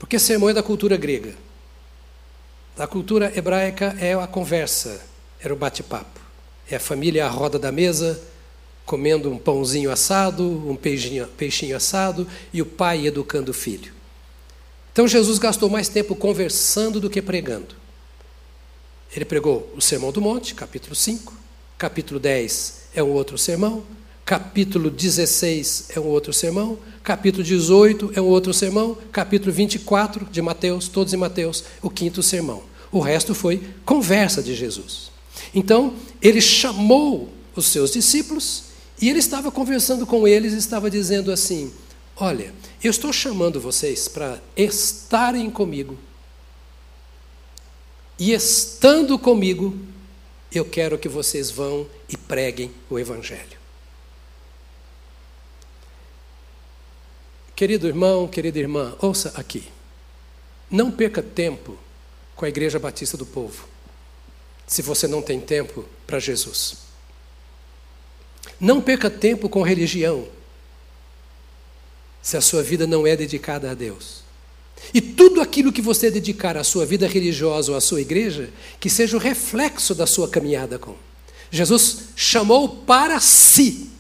[0.08, 1.36] Porque sermão é da cultura grega.
[2.78, 5.02] Da cultura hebraica é a conversa,
[5.38, 6.22] era o bate-papo.
[6.72, 8.18] É a família à roda da mesa,
[8.86, 13.92] comendo um pãozinho assado, um peixinho, peixinho assado e o pai educando o filho.
[14.94, 17.76] Então Jesus gastou mais tempo conversando do que pregando.
[19.14, 21.34] Ele pregou o Sermão do Monte, capítulo 5,
[21.78, 23.84] capítulo 10 é um outro sermão,
[24.28, 30.42] capítulo 16 é um outro sermão, capítulo 18 é um outro sermão, capítulo 24 de
[30.42, 32.62] Mateus, todos em Mateus, o quinto sermão.
[32.92, 35.12] O resto foi conversa de Jesus.
[35.56, 38.64] Então, ele chamou os seus discípulos
[39.02, 41.72] e ele estava conversando com eles e estava dizendo assim:
[42.18, 42.54] Olha,
[42.84, 45.98] eu estou chamando vocês para estarem comigo.
[48.20, 49.74] E estando comigo,
[50.52, 53.57] eu quero que vocês vão e preguem o Evangelho.
[57.58, 59.64] Querido irmão, querida irmã, ouça aqui.
[60.70, 61.76] Não perca tempo
[62.36, 63.68] com a Igreja Batista do Povo,
[64.68, 66.78] se você não tem tempo para Jesus.
[68.60, 70.28] Não perca tempo com religião,
[72.22, 74.22] se a sua vida não é dedicada a Deus.
[74.94, 78.88] E tudo aquilo que você dedicar à sua vida religiosa ou à sua igreja, que
[78.88, 80.96] seja o reflexo da sua caminhada com.
[81.50, 83.97] Jesus chamou para si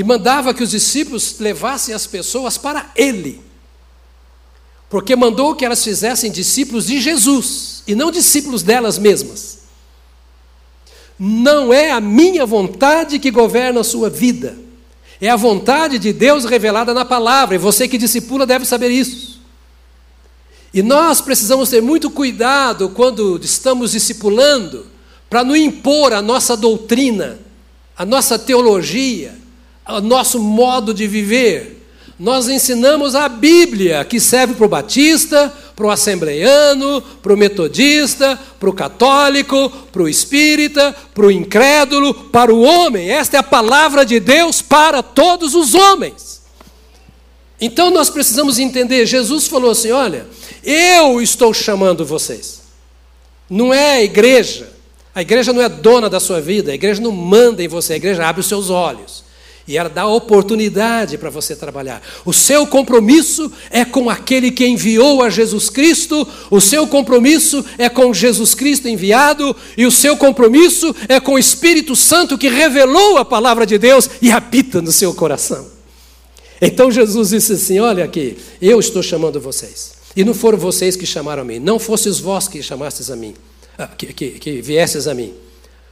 [0.00, 3.38] e mandava que os discípulos levassem as pessoas para ele.
[4.88, 9.58] Porque mandou que elas fizessem discípulos de Jesus e não discípulos delas mesmas.
[11.18, 14.56] Não é a minha vontade que governa a sua vida,
[15.20, 19.38] é a vontade de Deus revelada na palavra, e você que discipula deve saber isso.
[20.72, 24.86] E nós precisamos ter muito cuidado quando estamos discipulando,
[25.28, 27.38] para não impor a nossa doutrina,
[27.94, 29.39] a nossa teologia,
[29.88, 31.80] o nosso modo de viver.
[32.18, 38.38] Nós ensinamos a Bíblia, que serve para o batista, para o assembleiano, para o metodista,
[38.58, 43.10] para o católico, para o espírita, para o incrédulo, para o homem.
[43.10, 46.42] Esta é a palavra de Deus para todos os homens.
[47.58, 50.26] Então nós precisamos entender: Jesus falou assim: olha,
[50.62, 52.60] eu estou chamando vocês,
[53.48, 54.68] não é a igreja.
[55.14, 57.96] A igreja não é dona da sua vida, a igreja não manda em você, a
[57.96, 59.24] igreja abre os seus olhos.
[59.70, 62.02] E ela dá oportunidade para você trabalhar.
[62.24, 67.88] O seu compromisso é com aquele que enviou a Jesus Cristo, o seu compromisso é
[67.88, 73.16] com Jesus Cristo enviado, e o seu compromisso é com o Espírito Santo que revelou
[73.16, 75.68] a palavra de Deus e habita no seu coração.
[76.60, 79.92] Então Jesus disse assim: Olha aqui, eu estou chamando vocês.
[80.16, 83.36] E não foram vocês que chamaram a mim, não fosses vós que chamastes a mim,
[83.78, 85.32] ah, que, que, que viesses a mim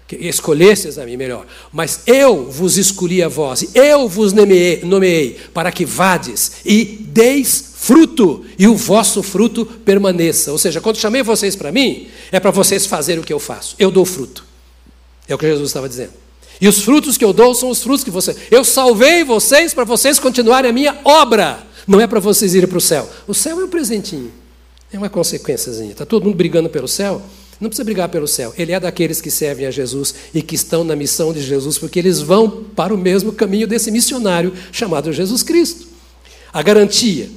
[0.08, 5.36] que escolhestes a mim melhor, mas eu vos escolhi a vós, eu vos nomeei, nomeei
[5.52, 10.50] para que vades e deis fruto, e o vosso fruto permaneça.
[10.50, 13.76] Ou seja, quando chamei vocês para mim, é para vocês fazerem o que eu faço.
[13.78, 14.44] Eu dou fruto.
[15.28, 16.12] É o que Jesus estava dizendo.
[16.58, 18.34] E os frutos que eu dou são os frutos que você.
[18.50, 21.58] Eu salvei vocês para vocês continuarem a minha obra.
[21.86, 23.08] Não é para vocês irem para o céu.
[23.26, 24.32] O céu é um presentinho.
[24.90, 25.92] É uma consequênciazinha.
[25.92, 27.22] Está todo mundo brigando pelo céu.
[27.60, 28.54] Não precisa brigar pelo céu.
[28.56, 31.98] Ele é daqueles que servem a Jesus e que estão na missão de Jesus, porque
[31.98, 35.88] eles vão para o mesmo caminho desse missionário chamado Jesus Cristo.
[36.52, 37.28] A garantia.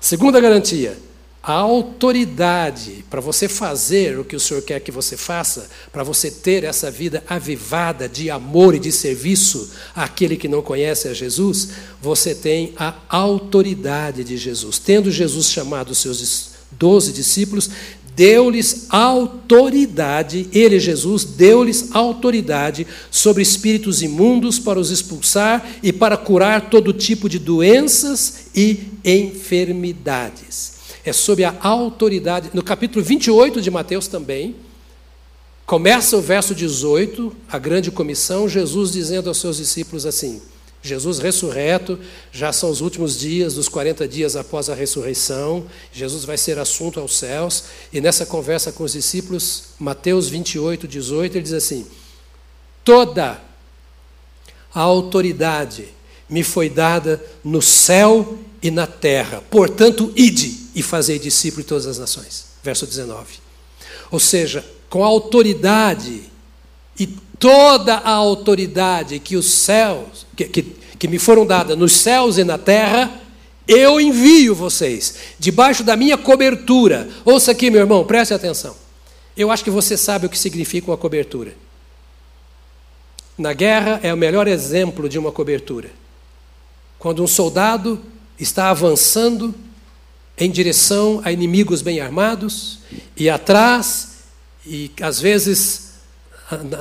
[0.00, 0.96] Segunda garantia,
[1.42, 6.30] a autoridade para você fazer o que o Senhor quer que você faça, para você
[6.30, 11.70] ter essa vida avivada de amor e de serviço àquele que não conhece a Jesus,
[12.02, 14.78] você tem a autoridade de Jesus.
[14.78, 17.70] Tendo Jesus chamado os seus doze discípulos,
[18.18, 26.68] deu-lhes autoridade, ele, Jesus, deu-lhes autoridade sobre espíritos imundos para os expulsar e para curar
[26.68, 30.72] todo tipo de doenças e enfermidades.
[31.04, 32.50] É sob a autoridade.
[32.52, 34.56] No capítulo 28 de Mateus também,
[35.64, 40.42] começa o verso 18, a grande comissão, Jesus dizendo aos seus discípulos assim:
[40.82, 41.98] Jesus ressurreto,
[42.30, 45.66] já são os últimos dias, dos 40 dias após a ressurreição.
[45.92, 47.64] Jesus vai ser assunto aos céus.
[47.92, 51.86] E nessa conversa com os discípulos, Mateus 28, 18, ele diz assim:
[52.84, 53.40] Toda
[54.72, 55.88] a autoridade
[56.28, 59.42] me foi dada no céu e na terra.
[59.50, 62.46] Portanto, ide e fazei discípulo de todas as nações.
[62.62, 63.38] Verso 19.
[64.10, 66.22] Ou seja, com a autoridade
[66.98, 67.08] e
[67.38, 70.62] toda a autoridade que os céus, que, que,
[70.98, 73.20] que me foram dadas nos céus e na terra,
[73.66, 77.08] eu envio vocês, debaixo da minha cobertura.
[77.24, 78.74] Ouça aqui, meu irmão, preste atenção.
[79.36, 81.54] Eu acho que você sabe o que significa uma cobertura.
[83.36, 85.90] Na guerra é o melhor exemplo de uma cobertura.
[86.98, 88.00] Quando um soldado
[88.40, 89.54] está avançando
[90.36, 92.78] em direção a inimigos bem armados,
[93.16, 94.18] e atrás,
[94.66, 95.87] e às vezes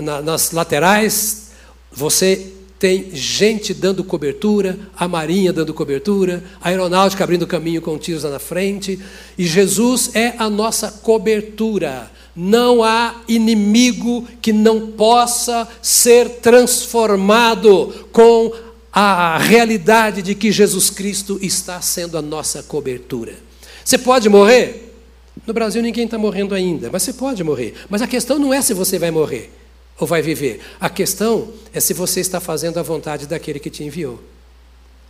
[0.01, 1.47] nas laterais,
[1.91, 8.23] você tem gente dando cobertura, a marinha dando cobertura, a aeronáutica abrindo caminho com tiros
[8.23, 8.99] lá na frente,
[9.37, 12.11] e Jesus é a nossa cobertura.
[12.35, 18.53] Não há inimigo que não possa ser transformado com
[18.93, 23.33] a realidade de que Jesus Cristo está sendo a nossa cobertura.
[23.83, 24.93] Você pode morrer?
[25.47, 27.73] No Brasil ninguém está morrendo ainda, mas você pode morrer.
[27.89, 29.56] Mas a questão não é se você vai morrer
[29.99, 30.61] ou vai viver.
[30.79, 34.21] A questão é se você está fazendo a vontade daquele que te enviou,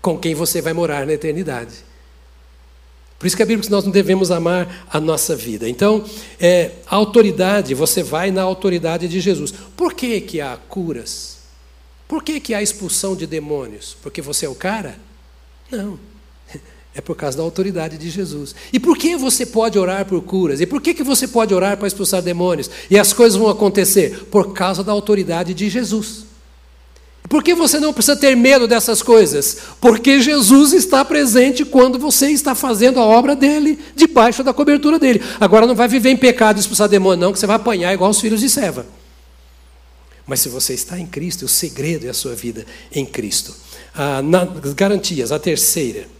[0.01, 1.85] com quem você vai morar na eternidade.
[3.19, 5.67] Por isso que a Bíblia diz que nós não devemos amar a nossa vida.
[5.67, 6.05] Então,
[6.39, 9.51] é, a autoridade, você vai na autoridade de Jesus.
[9.75, 11.37] Por que, que há curas?
[12.07, 13.97] Por que, que há expulsão de demônios?
[14.01, 14.99] Porque você é o cara?
[15.71, 15.99] Não.
[16.97, 18.55] É por causa da autoridade de Jesus.
[18.73, 20.59] E por que você pode orar por curas?
[20.59, 22.71] E por que, que você pode orar para expulsar demônios?
[22.89, 24.25] E as coisas vão acontecer?
[24.31, 26.25] Por causa da autoridade de Jesus.
[27.29, 29.57] Por que você não precisa ter medo dessas coisas?
[29.79, 35.21] Porque Jesus está presente quando você está fazendo a obra dele, debaixo da cobertura dele.
[35.39, 38.09] Agora não vai viver em pecado e expulsar demônio, não, que você vai apanhar igual
[38.09, 38.87] os filhos de Seva.
[40.25, 43.53] Mas se você está em Cristo, o segredo é a sua vida em Cristo.
[43.93, 46.16] Ah, nas garantias, a terceira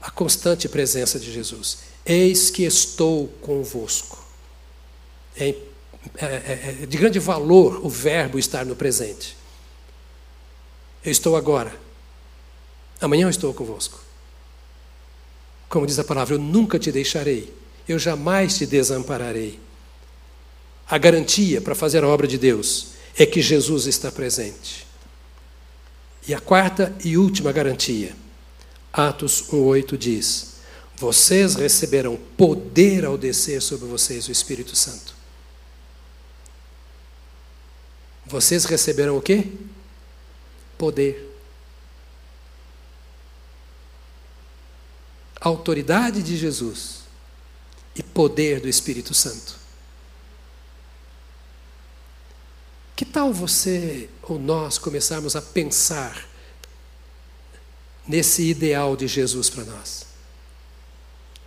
[0.00, 1.78] a constante presença de Jesus.
[2.04, 4.24] Eis que estou convosco.
[5.36, 5.48] É,
[6.16, 9.36] é, é, é de grande valor o verbo estar no presente.
[11.04, 11.74] Eu estou agora.
[13.00, 14.00] Amanhã eu estou convosco.
[15.68, 17.52] Como diz a palavra, eu nunca te deixarei.
[17.86, 19.60] Eu jamais te desampararei.
[20.88, 24.86] A garantia para fazer a obra de Deus é que Jesus está presente.
[26.26, 28.14] E a quarta e última garantia
[28.98, 30.54] Atos 1,8 diz:
[30.96, 35.14] Vocês receberão poder ao descer sobre vocês o Espírito Santo.
[38.26, 39.52] Vocês receberão o quê?
[40.76, 41.32] Poder.
[45.40, 47.02] Autoridade de Jesus
[47.94, 49.54] e poder do Espírito Santo.
[52.96, 56.27] Que tal você ou nós começarmos a pensar
[58.08, 60.06] nesse ideal de Jesus para nós.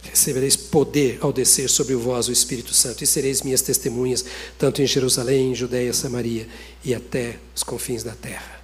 [0.03, 4.25] Recebereis poder ao descer sobre vós o Espírito Santo, e sereis minhas testemunhas,
[4.57, 6.47] tanto em Jerusalém, em Judéia, Samaria
[6.83, 8.61] e até os confins da terra.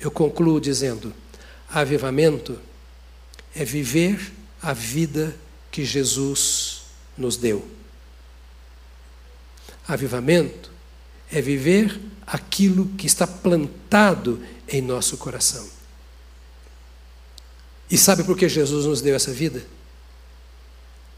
[0.00, 1.12] Eu concluo dizendo:
[1.68, 2.58] avivamento
[3.54, 5.36] é viver a vida
[5.70, 6.82] que Jesus
[7.16, 7.64] nos deu.
[9.86, 10.70] Avivamento
[11.30, 15.73] é viver aquilo que está plantado em nosso coração.
[17.90, 19.64] E sabe por que Jesus nos deu essa vida?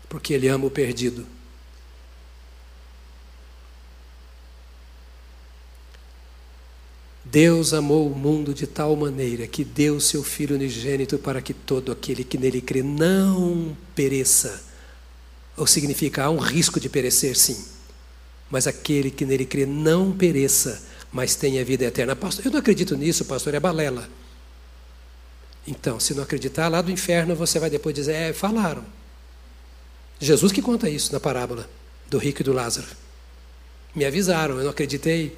[0.08, 1.26] Porque Ele ama o perdido.
[7.24, 11.90] Deus amou o mundo de tal maneira que deu seu Filho unigênito para que todo
[11.90, 14.62] aquele que nele crê não pereça.
[15.56, 17.64] Ou significa, há um risco de perecer, sim.
[18.48, 22.14] Mas aquele que nele crê não pereça, mas tenha vida eterna.
[22.14, 24.08] Pastor, eu não acredito nisso, pastor, é balela.
[25.66, 28.84] Então, se não acreditar, lá do inferno você vai depois dizer: é, falaram.
[30.18, 31.68] Jesus que conta isso na parábola
[32.08, 32.86] do rico e do Lázaro.
[33.94, 35.36] Me avisaram, eu não acreditei.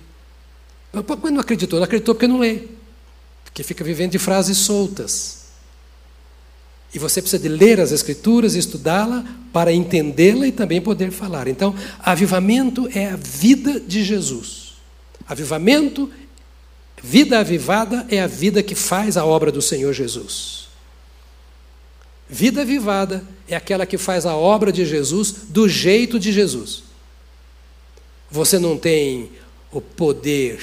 [0.93, 1.79] Mas não acreditou?
[1.79, 2.65] Não acreditou porque não lê.
[3.45, 5.39] Porque fica vivendo de frases soltas.
[6.93, 11.49] E você precisa de ler as Escrituras, estudá-la, para entendê-la e também poder falar.
[11.49, 14.75] Então, avivamento é a vida de Jesus.
[15.27, 16.11] Avivamento
[17.03, 20.69] Vida avivada é a vida que faz a obra do Senhor Jesus.
[22.29, 26.83] Vida avivada é aquela que faz a obra de Jesus do jeito de Jesus.
[28.31, 29.31] Você não tem
[29.73, 30.61] o poder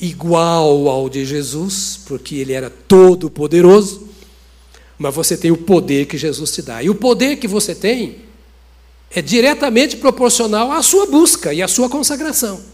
[0.00, 4.08] igual ao de Jesus, porque ele era todo poderoso,
[4.98, 6.82] mas você tem o poder que Jesus te dá.
[6.82, 8.18] E o poder que você tem
[9.10, 12.73] é diretamente proporcional à sua busca e à sua consagração.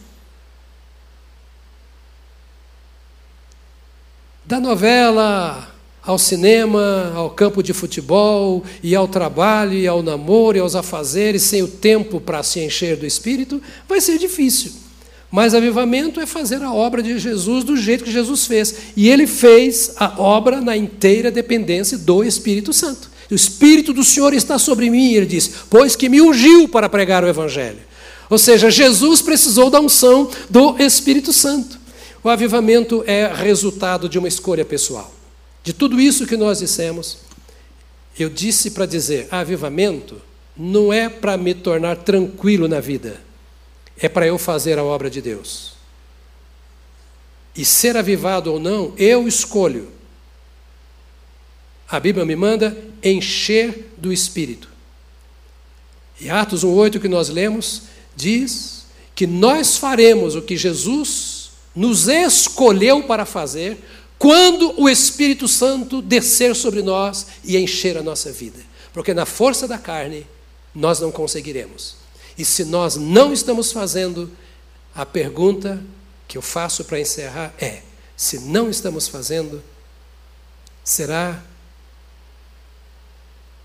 [4.51, 5.72] Da novela
[6.05, 11.43] ao cinema, ao campo de futebol, e ao trabalho, e ao namoro, e aos afazeres,
[11.43, 14.72] sem o tempo para se encher do Espírito, vai ser difícil.
[15.31, 18.74] Mas avivamento é fazer a obra de Jesus do jeito que Jesus fez.
[18.97, 23.09] E ele fez a obra na inteira dependência do Espírito Santo.
[23.31, 27.22] O Espírito do Senhor está sobre mim, ele diz, pois que me ungiu para pregar
[27.22, 27.78] o Evangelho.
[28.28, 31.80] Ou seja, Jesus precisou da unção do Espírito Santo.
[32.22, 35.12] O avivamento é resultado de uma escolha pessoal.
[35.62, 37.18] De tudo isso que nós dissemos,
[38.18, 40.20] eu disse para dizer: avivamento
[40.56, 43.20] não é para me tornar tranquilo na vida,
[43.98, 45.72] é para eu fazer a obra de Deus.
[47.56, 49.88] E ser avivado ou não, eu escolho.
[51.88, 54.68] A Bíblia me manda encher do Espírito.
[56.20, 57.82] E Atos 1,8 que nós lemos
[58.14, 58.84] diz
[59.14, 61.30] que nós faremos o que Jesus
[61.74, 63.78] nos escolheu para fazer
[64.18, 68.60] quando o Espírito Santo descer sobre nós e encher a nossa vida.
[68.92, 70.26] Porque na força da carne
[70.74, 71.97] nós não conseguiremos.
[72.36, 74.30] E se nós não estamos fazendo,
[74.94, 75.82] a pergunta
[76.26, 77.82] que eu faço para encerrar é:
[78.16, 79.62] se não estamos fazendo,
[80.84, 81.42] será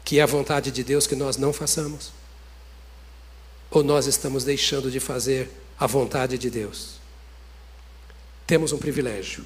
[0.04, 2.12] que é a vontade de Deus que nós não façamos?
[3.72, 6.95] Ou nós estamos deixando de fazer a vontade de Deus?
[8.48, 9.44] Temos um privilégio.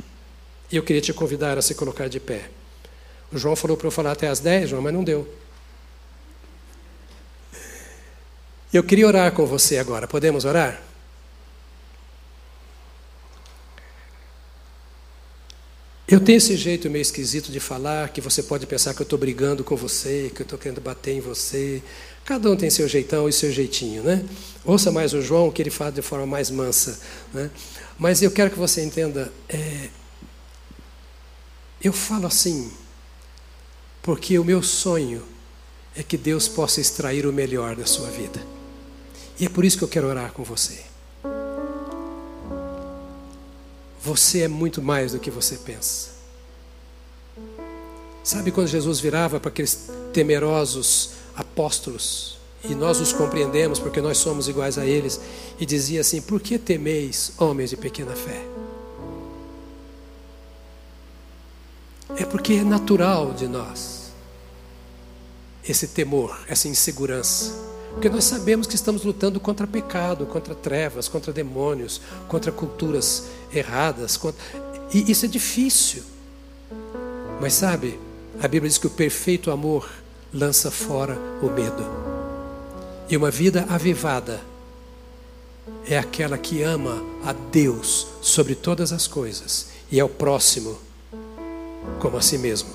[0.71, 2.49] E eu queria te convidar a se colocar de pé.
[3.31, 5.27] O João falou para eu falar até as 10, João, mas não deu.
[8.71, 10.07] Eu queria orar com você agora.
[10.07, 10.81] Podemos orar?
[16.07, 19.17] Eu tenho esse jeito meio esquisito de falar, que você pode pensar que eu estou
[19.17, 21.83] brigando com você, que eu estou querendo bater em você.
[22.25, 24.25] Cada um tem seu jeitão e seu jeitinho, né?
[24.65, 26.99] Ouça mais o João, que ele fala de forma mais mansa.
[27.31, 27.51] Né?
[27.99, 29.89] Mas eu quero que você entenda, é,
[31.83, 32.71] eu falo assim,
[34.01, 35.21] porque o meu sonho
[35.93, 38.41] é que Deus possa extrair o melhor da sua vida.
[39.37, 40.81] E é por isso que eu quero orar com você.
[44.01, 46.11] Você é muito mais do que você pensa.
[48.23, 54.47] Sabe quando Jesus virava para aqueles temerosos apóstolos, e nós os compreendemos porque nós somos
[54.47, 55.19] iguais a eles,
[55.59, 58.45] e dizia assim: Por que temeis, homens de pequena fé?
[62.17, 64.11] É porque é natural de nós
[65.63, 67.53] esse temor, essa insegurança.
[67.91, 74.17] Porque nós sabemos que estamos lutando contra pecado, contra trevas, contra demônios, contra culturas erradas.
[74.17, 74.41] Contra...
[74.93, 76.03] E isso é difícil.
[77.41, 77.99] Mas sabe,
[78.41, 79.89] a Bíblia diz que o perfeito amor
[80.33, 82.08] lança fora o medo.
[83.09, 84.39] E uma vida avivada
[85.87, 90.77] é aquela que ama a Deus sobre todas as coisas e ao próximo
[91.99, 92.69] como a si mesmo,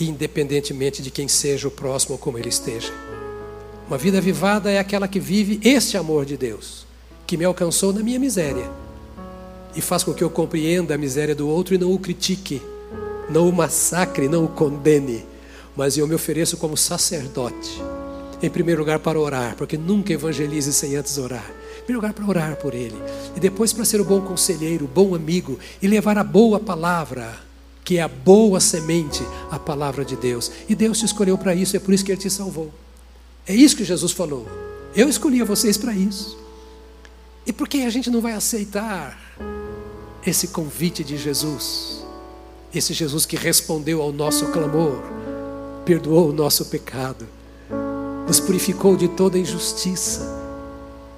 [0.00, 2.92] independentemente de quem seja o próximo ou como ele esteja.
[3.86, 6.84] Uma vida avivada é aquela que vive este amor de Deus,
[7.24, 8.68] que me alcançou na minha miséria
[9.76, 12.60] e faz com que eu compreenda a miséria do outro e não o critique,
[13.30, 15.24] não o massacre, não o condene,
[15.76, 17.80] mas eu me ofereço como sacerdote,
[18.44, 21.44] em primeiro lugar para orar, porque nunca evangelize sem antes orar.
[21.78, 22.96] Em primeiro lugar para orar por ele,
[23.36, 27.44] e depois para ser o bom conselheiro, o bom amigo e levar a boa palavra
[27.84, 30.50] que é a boa semente, a palavra de Deus.
[30.68, 32.72] E Deus te escolheu para isso, é por isso que Ele te salvou.
[33.46, 34.48] É isso que Jesus falou.
[34.96, 36.38] Eu escolhi vocês para isso.
[37.46, 39.18] E por que a gente não vai aceitar
[40.26, 42.02] esse convite de Jesus?
[42.74, 45.02] Esse Jesus que respondeu ao nosso clamor,
[45.84, 47.26] perdoou o nosso pecado,
[48.26, 50.22] nos purificou de toda injustiça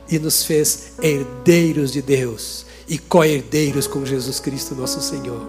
[0.08, 5.46] e nos fez herdeiros de Deus e co-herdeiros com Jesus Cristo, nosso Senhor.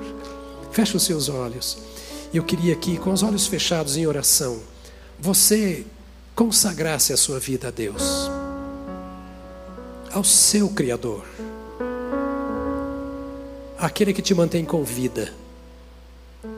[0.71, 1.77] Feche os seus olhos.
[2.33, 4.59] Eu queria aqui, com os olhos fechados em oração,
[5.19, 5.85] você
[6.35, 8.29] consagrasse a sua vida a Deus,
[10.11, 11.25] ao seu Criador,
[13.77, 15.33] aquele que te mantém com vida,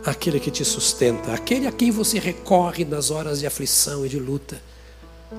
[0.03, 4.19] aquele que te sustenta, aquele a quem você recorre nas horas de aflição e de
[4.19, 4.61] luta.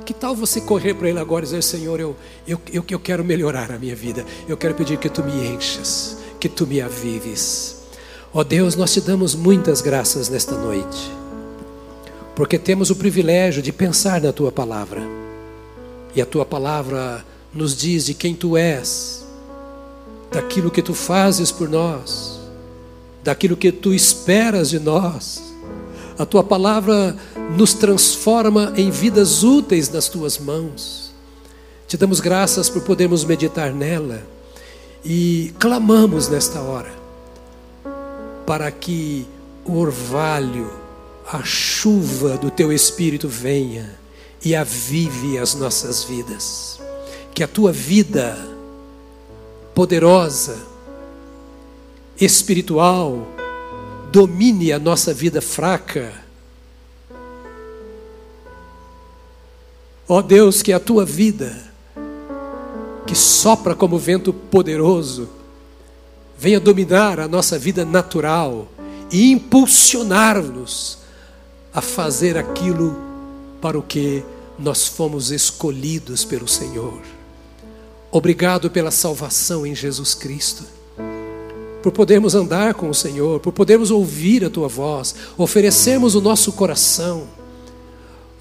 [0.07, 3.73] Que tal você correr para Ele agora e dizer: Senhor, eu, eu, eu, quero melhorar
[3.73, 7.79] a minha vida, eu quero pedir que tu me enchas, que tu me avives.
[8.33, 11.11] Ó oh Deus, nós te damos muitas graças nesta noite,
[12.37, 15.03] porque temos o privilégio de pensar na tua palavra,
[16.15, 19.27] e a tua palavra nos diz de quem tu és,
[20.31, 22.39] daquilo que tu fazes por nós,
[23.25, 25.50] daquilo que tu esperas de nós.
[26.21, 27.17] A tua palavra
[27.57, 31.15] nos transforma em vidas úteis nas tuas mãos.
[31.89, 34.23] Te damos graças por podermos meditar nela
[35.03, 36.93] e clamamos nesta hora
[38.45, 39.27] para que
[39.65, 40.71] o orvalho,
[41.27, 43.99] a chuva do teu espírito venha
[44.45, 46.79] e avive as nossas vidas.
[47.33, 48.37] Que a tua vida
[49.75, 50.59] poderosa,
[52.21, 53.27] espiritual,
[54.11, 56.13] domine a nossa vida fraca.
[60.09, 61.57] Ó oh Deus, que a tua vida,
[63.07, 65.29] que sopra como vento poderoso,
[66.37, 68.67] venha dominar a nossa vida natural
[69.13, 70.99] e impulsionar-nos
[71.73, 72.97] a fazer aquilo
[73.61, 74.25] para o que
[74.59, 77.01] nós fomos escolhidos pelo Senhor.
[78.11, 80.65] Obrigado pela salvação em Jesus Cristo,
[81.83, 86.53] por podermos andar com o Senhor, por podermos ouvir a tua voz, oferecermos o nosso
[86.53, 87.25] coração.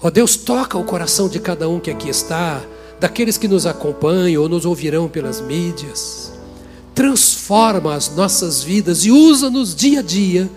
[0.00, 2.62] Ó Deus, toca o coração de cada um que aqui está,
[2.98, 6.32] daqueles que nos acompanham ou nos ouvirão pelas mídias.
[6.94, 10.50] Transforma as nossas vidas e usa-nos dia a dia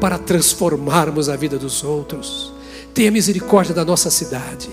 [0.00, 2.52] para transformarmos a vida dos outros.
[2.92, 4.68] Tenha misericórdia da nossa cidade,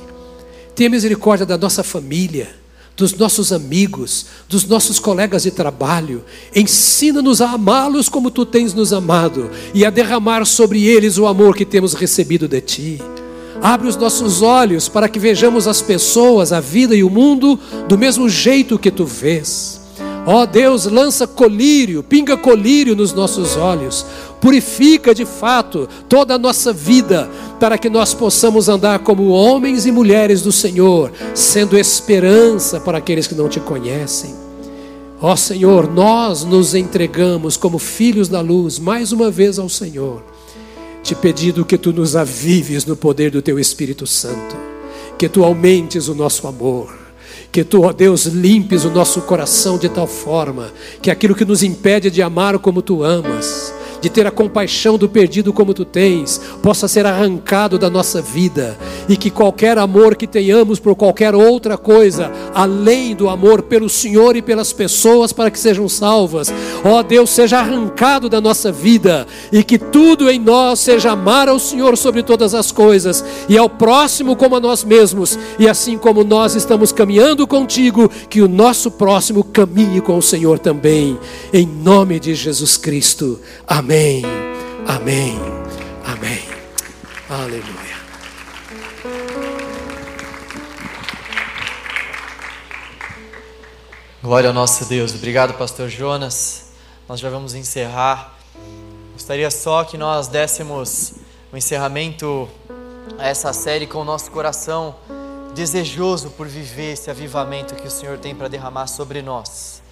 [0.73, 2.49] tenha misericórdia da nossa família,
[2.95, 6.23] dos nossos amigos, dos nossos colegas de trabalho.
[6.55, 11.55] Ensina-nos a amá-los como tu tens nos amado e a derramar sobre eles o amor
[11.55, 13.01] que temos recebido de ti.
[13.61, 17.97] Abre os nossos olhos para que vejamos as pessoas, a vida e o mundo do
[17.97, 19.84] mesmo jeito que tu vês.
[20.27, 24.03] Ó Deus, lança colírio, pinga colírio nos nossos olhos,
[24.41, 27.29] purifica de fato toda a nossa vida,
[27.59, 33.27] para que nós possamos andar como homens e mulheres do Senhor, sendo esperança para aqueles
[33.27, 34.33] que não te conhecem.
[35.21, 40.23] Ó Senhor, nós nos entregamos como filhos da luz mais uma vez ao Senhor,
[41.03, 44.55] te pedindo que tu nos avives no poder do teu Espírito Santo,
[45.19, 47.04] que tu aumentes o nosso amor
[47.55, 51.63] que tu, ó Deus, limpes o nosso coração de tal forma que aquilo que nos
[51.63, 53.73] impede de amar como tu amas,
[54.05, 58.77] de ter a compaixão do perdido como tu tens, possa ser arrancado da nossa vida
[59.09, 64.35] e que qualquer amor que tenhamos por qualquer outra coisa, além do amor pelo Senhor
[64.35, 66.53] e pelas pessoas para que sejam salvas,
[66.83, 71.57] ó Deus, seja arrancado da nossa vida e que tudo em nós seja amar ao
[71.57, 76.23] Senhor sobre todas as coisas e ao próximo como a nós mesmos, e assim como
[76.23, 81.17] nós estamos caminhando contigo, que o nosso próximo caminhe com o Senhor também,
[81.51, 83.39] em nome de Jesus Cristo.
[83.67, 83.94] Amém.
[83.95, 84.21] Amém.
[84.89, 85.39] Amém.
[86.05, 86.43] Amém.
[87.29, 87.95] Aleluia.
[94.21, 95.15] Glória ao nosso Deus.
[95.15, 96.73] Obrigado, pastor Jonas.
[97.07, 98.37] Nós já vamos encerrar.
[99.13, 101.13] Gostaria só que nós dessemos
[101.49, 102.49] o um encerramento
[103.17, 104.93] a essa série com o nosso coração
[105.53, 109.84] desejoso por viver esse avivamento que o Senhor tem para derramar sobre nós.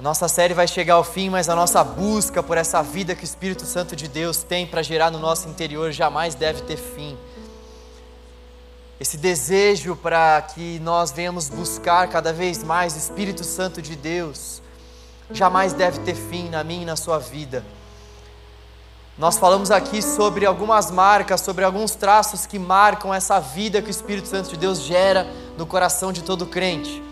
[0.00, 3.22] A nossa série vai chegar ao fim, mas a nossa busca por essa vida que
[3.22, 7.18] o Espírito Santo de Deus tem para gerar no nosso interior jamais deve ter fim.
[8.98, 14.62] Esse desejo para que nós venhamos buscar cada vez mais o Espírito Santo de Deus
[15.30, 17.62] jamais deve ter fim na minha e na sua vida.
[19.18, 23.90] Nós falamos aqui sobre algumas marcas, sobre alguns traços que marcam essa vida que o
[23.90, 25.26] Espírito Santo de Deus gera
[25.58, 27.09] no coração de todo crente.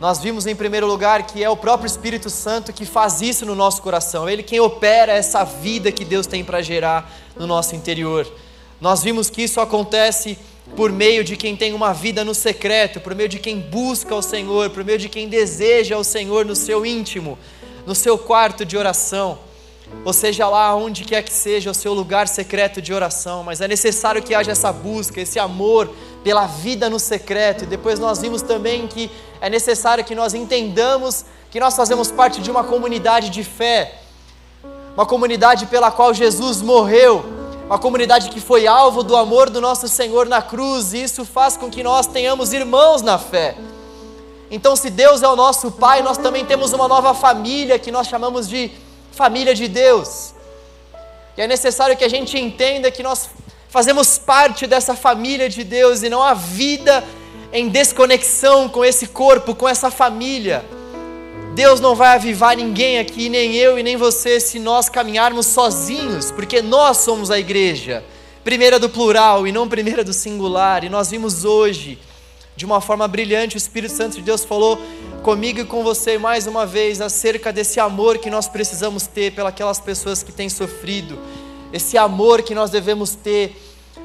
[0.00, 3.56] Nós vimos em primeiro lugar que é o próprio Espírito Santo que faz isso no
[3.56, 8.30] nosso coração, ele quem opera essa vida que Deus tem para gerar no nosso interior.
[8.80, 10.38] Nós vimos que isso acontece
[10.76, 14.22] por meio de quem tem uma vida no secreto, por meio de quem busca o
[14.22, 17.36] Senhor, por meio de quem deseja o Senhor no seu íntimo,
[17.84, 19.38] no seu quarto de oração,
[20.04, 23.68] ou seja lá onde quer que seja o seu lugar secreto de oração, mas é
[23.68, 25.90] necessário que haja essa busca, esse amor
[26.22, 27.64] pela vida no secreto.
[27.64, 29.10] E depois nós vimos também que
[29.40, 34.00] é necessário que nós entendamos que nós fazemos parte de uma comunidade de fé,
[34.94, 37.24] uma comunidade pela qual Jesus morreu,
[37.66, 41.56] uma comunidade que foi alvo do amor do nosso Senhor na cruz, e isso faz
[41.56, 43.56] com que nós tenhamos irmãos na fé.
[44.50, 48.06] Então, se Deus é o nosso Pai, nós também temos uma nova família que nós
[48.06, 48.70] chamamos de
[49.12, 50.34] família de Deus.
[51.36, 53.30] E é necessário que a gente entenda que nós
[53.68, 57.04] fazemos parte dessa família de Deus e não há vida
[57.52, 60.64] em desconexão com esse corpo, com essa família.
[61.54, 66.30] Deus não vai avivar ninguém aqui, nem eu e nem você, se nós caminharmos sozinhos,
[66.30, 68.04] porque nós somos a igreja,
[68.44, 71.98] primeira do plural e não primeira do singular, e nós vimos hoje
[72.58, 73.56] de uma forma brilhante.
[73.56, 74.76] O Espírito Santo de Deus falou
[75.22, 79.78] comigo e com você mais uma vez acerca desse amor que nós precisamos ter pelas
[79.78, 81.18] pessoas que têm sofrido,
[81.72, 83.56] esse amor que nós devemos ter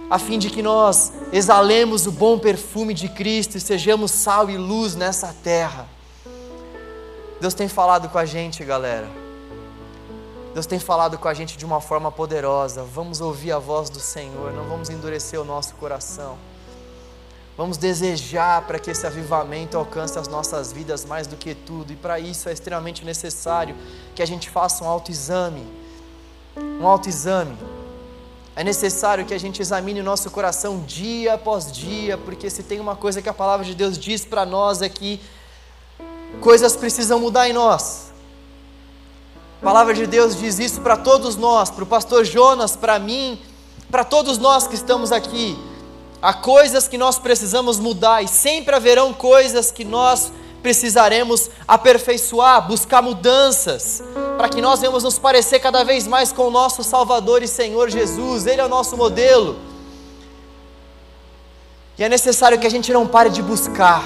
[0.07, 4.57] a fim de que nós exalemos o bom perfume de Cristo e sejamos sal e
[4.57, 5.88] luz nessa terra.
[7.41, 9.09] Deus tem falado com a gente, galera.
[10.53, 12.84] Deus tem falado com a gente de uma forma poderosa.
[12.84, 16.38] Vamos ouvir a voz do Senhor, não vamos endurecer o nosso coração.
[17.55, 21.95] Vamos desejar para que esse avivamento alcance as nossas vidas mais do que tudo, e
[21.95, 23.75] para isso é extremamente necessário
[24.15, 25.63] que a gente faça um autoexame.
[26.57, 27.55] Um autoexame.
[28.55, 32.80] É necessário que a gente examine o nosso coração dia após dia, porque se tem
[32.80, 35.21] uma coisa que a palavra de Deus diz para nós é que
[36.41, 38.11] coisas precisam mudar em nós.
[39.61, 43.39] A palavra de Deus diz isso para todos nós, para o pastor Jonas, para mim,
[43.89, 45.57] para todos nós que estamos aqui.
[46.23, 50.31] Há coisas que nós precisamos mudar e sempre haverão coisas que nós
[50.61, 54.01] precisaremos aperfeiçoar, buscar mudanças,
[54.37, 57.89] para que nós venhamos nos parecer cada vez mais com o nosso Salvador e Senhor
[57.89, 59.59] Jesus, Ele é o nosso modelo.
[61.97, 64.01] E é necessário que a gente não pare de buscar,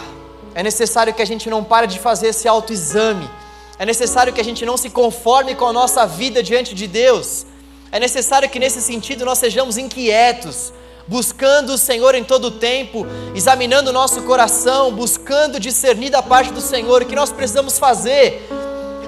[0.55, 3.29] é necessário que a gente não pare de fazer esse autoexame,
[3.77, 7.45] é necessário que a gente não se conforme com a nossa vida diante de Deus,
[7.91, 10.73] é necessário que nesse sentido nós sejamos inquietos,
[11.07, 16.51] buscando o Senhor em todo o tempo, examinando o nosso coração, buscando discernir da parte
[16.51, 18.47] do Senhor o que nós precisamos fazer,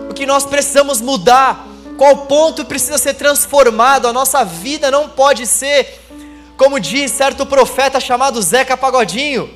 [0.10, 1.68] o que nós precisamos mudar,
[1.98, 6.00] qual ponto precisa ser transformado, a nossa vida não pode ser,
[6.56, 9.50] como diz certo profeta chamado Zeca Pagodinho,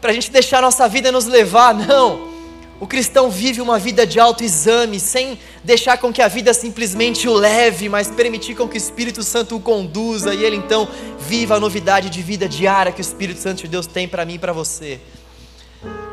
[0.00, 2.29] para a gente deixar a nossa vida nos levar, não.
[2.80, 7.34] O cristão vive uma vida de autoexame, sem deixar com que a vida simplesmente o
[7.34, 10.88] leve, mas permitir com que o Espírito Santo o conduza e ele então
[11.18, 14.34] viva a novidade de vida diária que o Espírito Santo de Deus tem para mim
[14.34, 14.98] e para você.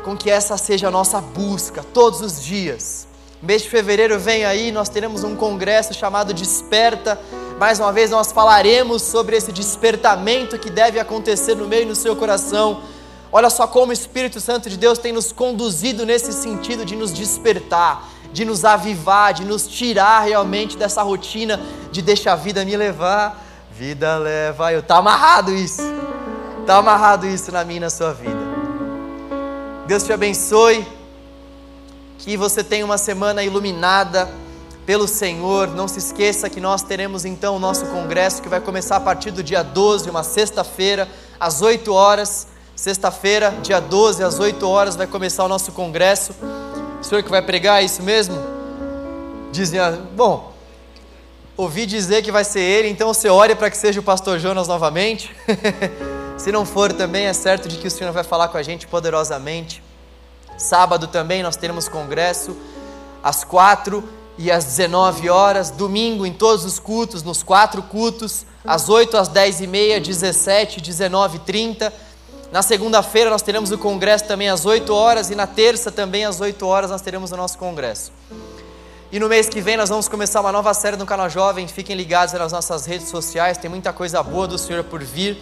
[0.04, 3.08] Com que essa seja a nossa busca todos os dias.
[3.42, 7.18] Mês de fevereiro vem aí, nós teremos um congresso chamado Desperta.
[7.58, 11.94] Mais uma vez nós falaremos sobre esse despertamento que deve acontecer no meio e no
[11.94, 12.82] seu coração
[13.30, 17.12] Olha só como o Espírito Santo de Deus tem nos conduzido nesse sentido de nos
[17.12, 21.60] despertar, de nos avivar, de nos tirar realmente dessa rotina
[21.90, 23.44] de deixar a vida me levar.
[23.72, 24.82] Vida leva eu.
[24.82, 25.82] Tá amarrado isso.
[26.66, 28.38] Tá amarrado isso na minha e na sua vida.
[29.86, 30.86] Deus te abençoe.
[32.18, 34.28] Que você tenha uma semana iluminada
[34.84, 35.68] pelo Senhor.
[35.68, 39.30] Não se esqueça que nós teremos então o nosso congresso que vai começar a partir
[39.30, 42.48] do dia 12, uma sexta-feira, às 8 horas.
[42.78, 46.32] Sexta-feira, dia 12, às 8 horas, vai começar o nosso congresso.
[47.00, 48.36] O senhor que vai pregar, é isso mesmo?
[49.50, 49.80] Dizem,
[50.14, 50.54] bom,
[51.56, 54.68] ouvi dizer que vai ser ele, então você ore para que seja o pastor Jonas
[54.68, 55.34] novamente.
[56.38, 58.86] Se não for também, é certo de que o Senhor vai falar com a gente
[58.86, 59.82] poderosamente.
[60.56, 62.56] Sábado também nós teremos congresso
[63.20, 65.72] às 4 e às 19 horas.
[65.72, 70.80] Domingo em todos os cultos, nos quatro cultos, às 8, às 10 e meia, 17,
[70.80, 72.07] 19 e 30
[72.50, 76.40] na segunda-feira nós teremos o congresso também às 8 horas e na terça também às
[76.40, 78.10] 8 horas nós teremos o nosso congresso.
[79.12, 81.66] E no mês que vem nós vamos começar uma nova série no canal Jovem.
[81.68, 85.38] Fiquem ligados nas nossas redes sociais, tem muita coisa boa do Senhor por vir.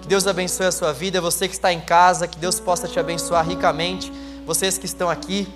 [0.00, 2.98] Que Deus abençoe a sua vida, você que está em casa, que Deus possa te
[3.00, 4.12] abençoar ricamente.
[4.46, 5.48] Vocês que estão aqui,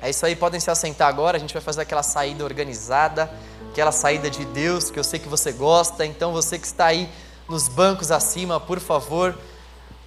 [0.00, 1.36] é isso aí, podem se assentar agora.
[1.36, 3.30] A gente vai fazer aquela saída organizada,
[3.70, 6.04] aquela saída de Deus que eu sei que você gosta.
[6.04, 7.08] Então você que está aí
[7.48, 9.34] nos bancos acima, por favor,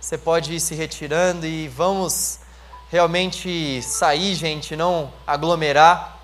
[0.01, 2.39] você pode ir se retirando e vamos
[2.91, 6.19] realmente sair, gente, não aglomerar,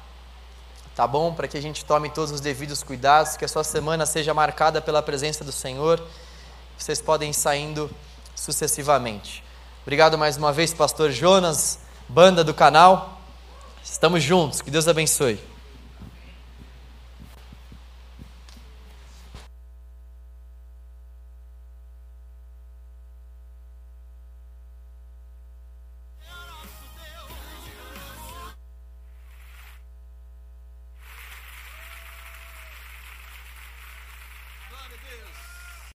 [0.95, 1.32] tá bom?
[1.32, 4.82] Para que a gente tome todos os devidos cuidados, que a sua semana seja marcada
[4.82, 6.04] pela presença do Senhor.
[6.76, 7.90] Vocês podem ir saindo
[8.36, 9.44] sucessivamente.
[9.84, 11.78] Obrigado mais uma vez, Pastor Jonas,
[12.10, 13.22] banda do canal.
[13.84, 14.60] Estamos juntos.
[14.60, 15.40] Que Deus abençoe.